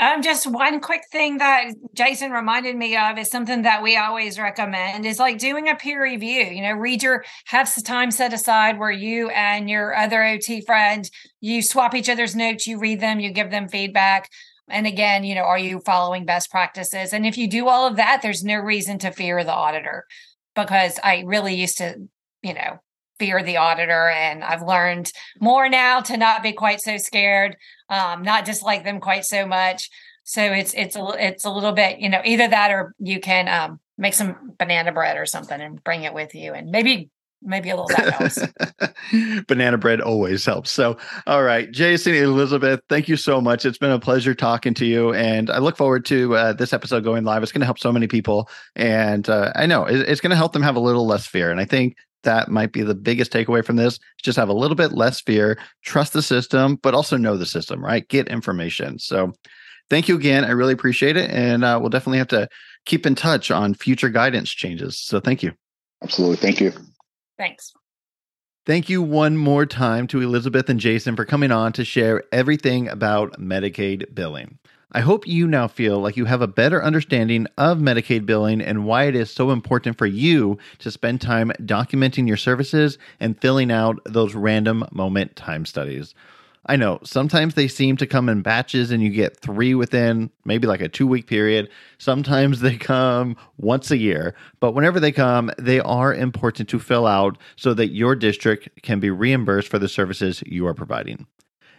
[0.00, 4.38] Um, just one quick thing that Jason reminded me of is something that we always
[4.38, 6.44] recommend is like doing a peer review.
[6.44, 10.60] You know, read your have some time set aside where you and your other OT
[10.60, 14.30] friend you swap each other's notes, you read them, you give them feedback.
[14.68, 17.12] And again, you know, are you following best practices?
[17.12, 20.04] And if you do all of that, there's no reason to fear the auditor
[20.54, 22.08] because I really used to,
[22.42, 22.80] you know,
[23.18, 27.56] fear the auditor and i've learned more now to not be quite so scared
[27.90, 29.90] um, not dislike them quite so much
[30.24, 33.48] so it's it's a it's a little bit you know either that or you can
[33.48, 37.10] um, make some banana bread or something and bring it with you and maybe
[37.42, 39.44] maybe a little that helps.
[39.46, 40.70] Banana bread always helps.
[40.70, 40.96] So,
[41.26, 43.64] all right, Jason, Elizabeth, thank you so much.
[43.64, 47.04] It's been a pleasure talking to you, and I look forward to uh, this episode
[47.04, 47.42] going live.
[47.42, 50.52] It's going to help so many people, and uh, I know it's going to help
[50.52, 51.50] them have a little less fear.
[51.50, 53.98] And I think that might be the biggest takeaway from this.
[54.22, 57.84] Just have a little bit less fear, trust the system, but also know the system,
[57.84, 58.06] right?
[58.08, 58.98] Get information.
[58.98, 59.32] So,
[59.90, 60.44] thank you again.
[60.44, 61.30] I really appreciate it.
[61.30, 62.48] And uh, we'll definitely have to
[62.84, 64.98] keep in touch on future guidance changes.
[64.98, 65.52] So, thank you.
[66.02, 66.36] Absolutely.
[66.36, 66.72] Thank you.
[67.36, 67.72] Thanks.
[68.66, 72.86] Thank you one more time to Elizabeth and Jason for coming on to share everything
[72.86, 74.58] about Medicaid billing.
[74.90, 78.86] I hope you now feel like you have a better understanding of Medicaid billing and
[78.86, 83.70] why it is so important for you to spend time documenting your services and filling
[83.70, 86.14] out those random moment time studies.
[86.64, 90.66] I know sometimes they seem to come in batches and you get three within maybe
[90.66, 91.68] like a two week period.
[91.98, 97.06] Sometimes they come once a year, but whenever they come, they are important to fill
[97.06, 101.26] out so that your district can be reimbursed for the services you are providing.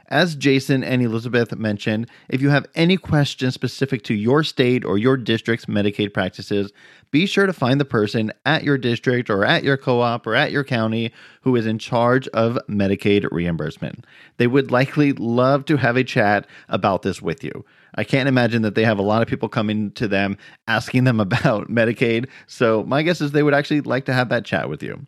[0.10, 4.98] As Jason and Elizabeth mentioned, if you have any questions specific to your state or
[4.98, 6.74] your district's Medicaid practices,
[7.12, 10.34] be sure to find the person at your district or at your co op or
[10.34, 14.04] at your county who is in charge of Medicaid reimbursement.
[14.38, 17.64] They would likely love to have a chat about this with you.
[17.96, 20.38] I can't imagine that they have a lot of people coming to them
[20.68, 22.28] asking them about Medicaid.
[22.48, 25.06] So, my guess is they would actually like to have that chat with you.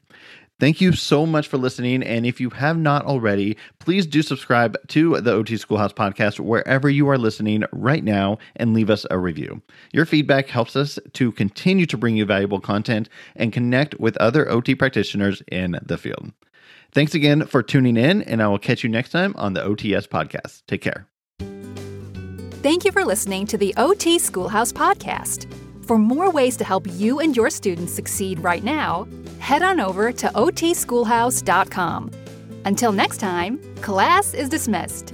[0.62, 2.04] Thank you so much for listening.
[2.04, 6.88] And if you have not already, please do subscribe to the OT Schoolhouse podcast wherever
[6.88, 9.64] you are listening right now and leave us a review.
[9.92, 14.48] Your feedback helps us to continue to bring you valuable content and connect with other
[14.52, 16.32] OT practitioners in the field.
[16.92, 20.08] Thanks again for tuning in, and I will catch you next time on the OTS
[20.08, 20.62] podcast.
[20.68, 21.08] Take care.
[22.62, 25.52] Thank you for listening to the OT Schoolhouse podcast.
[25.86, 29.08] For more ways to help you and your students succeed right now,
[29.42, 32.12] head on over to otschoolhouse.com.
[32.64, 35.14] Until next time, class is dismissed.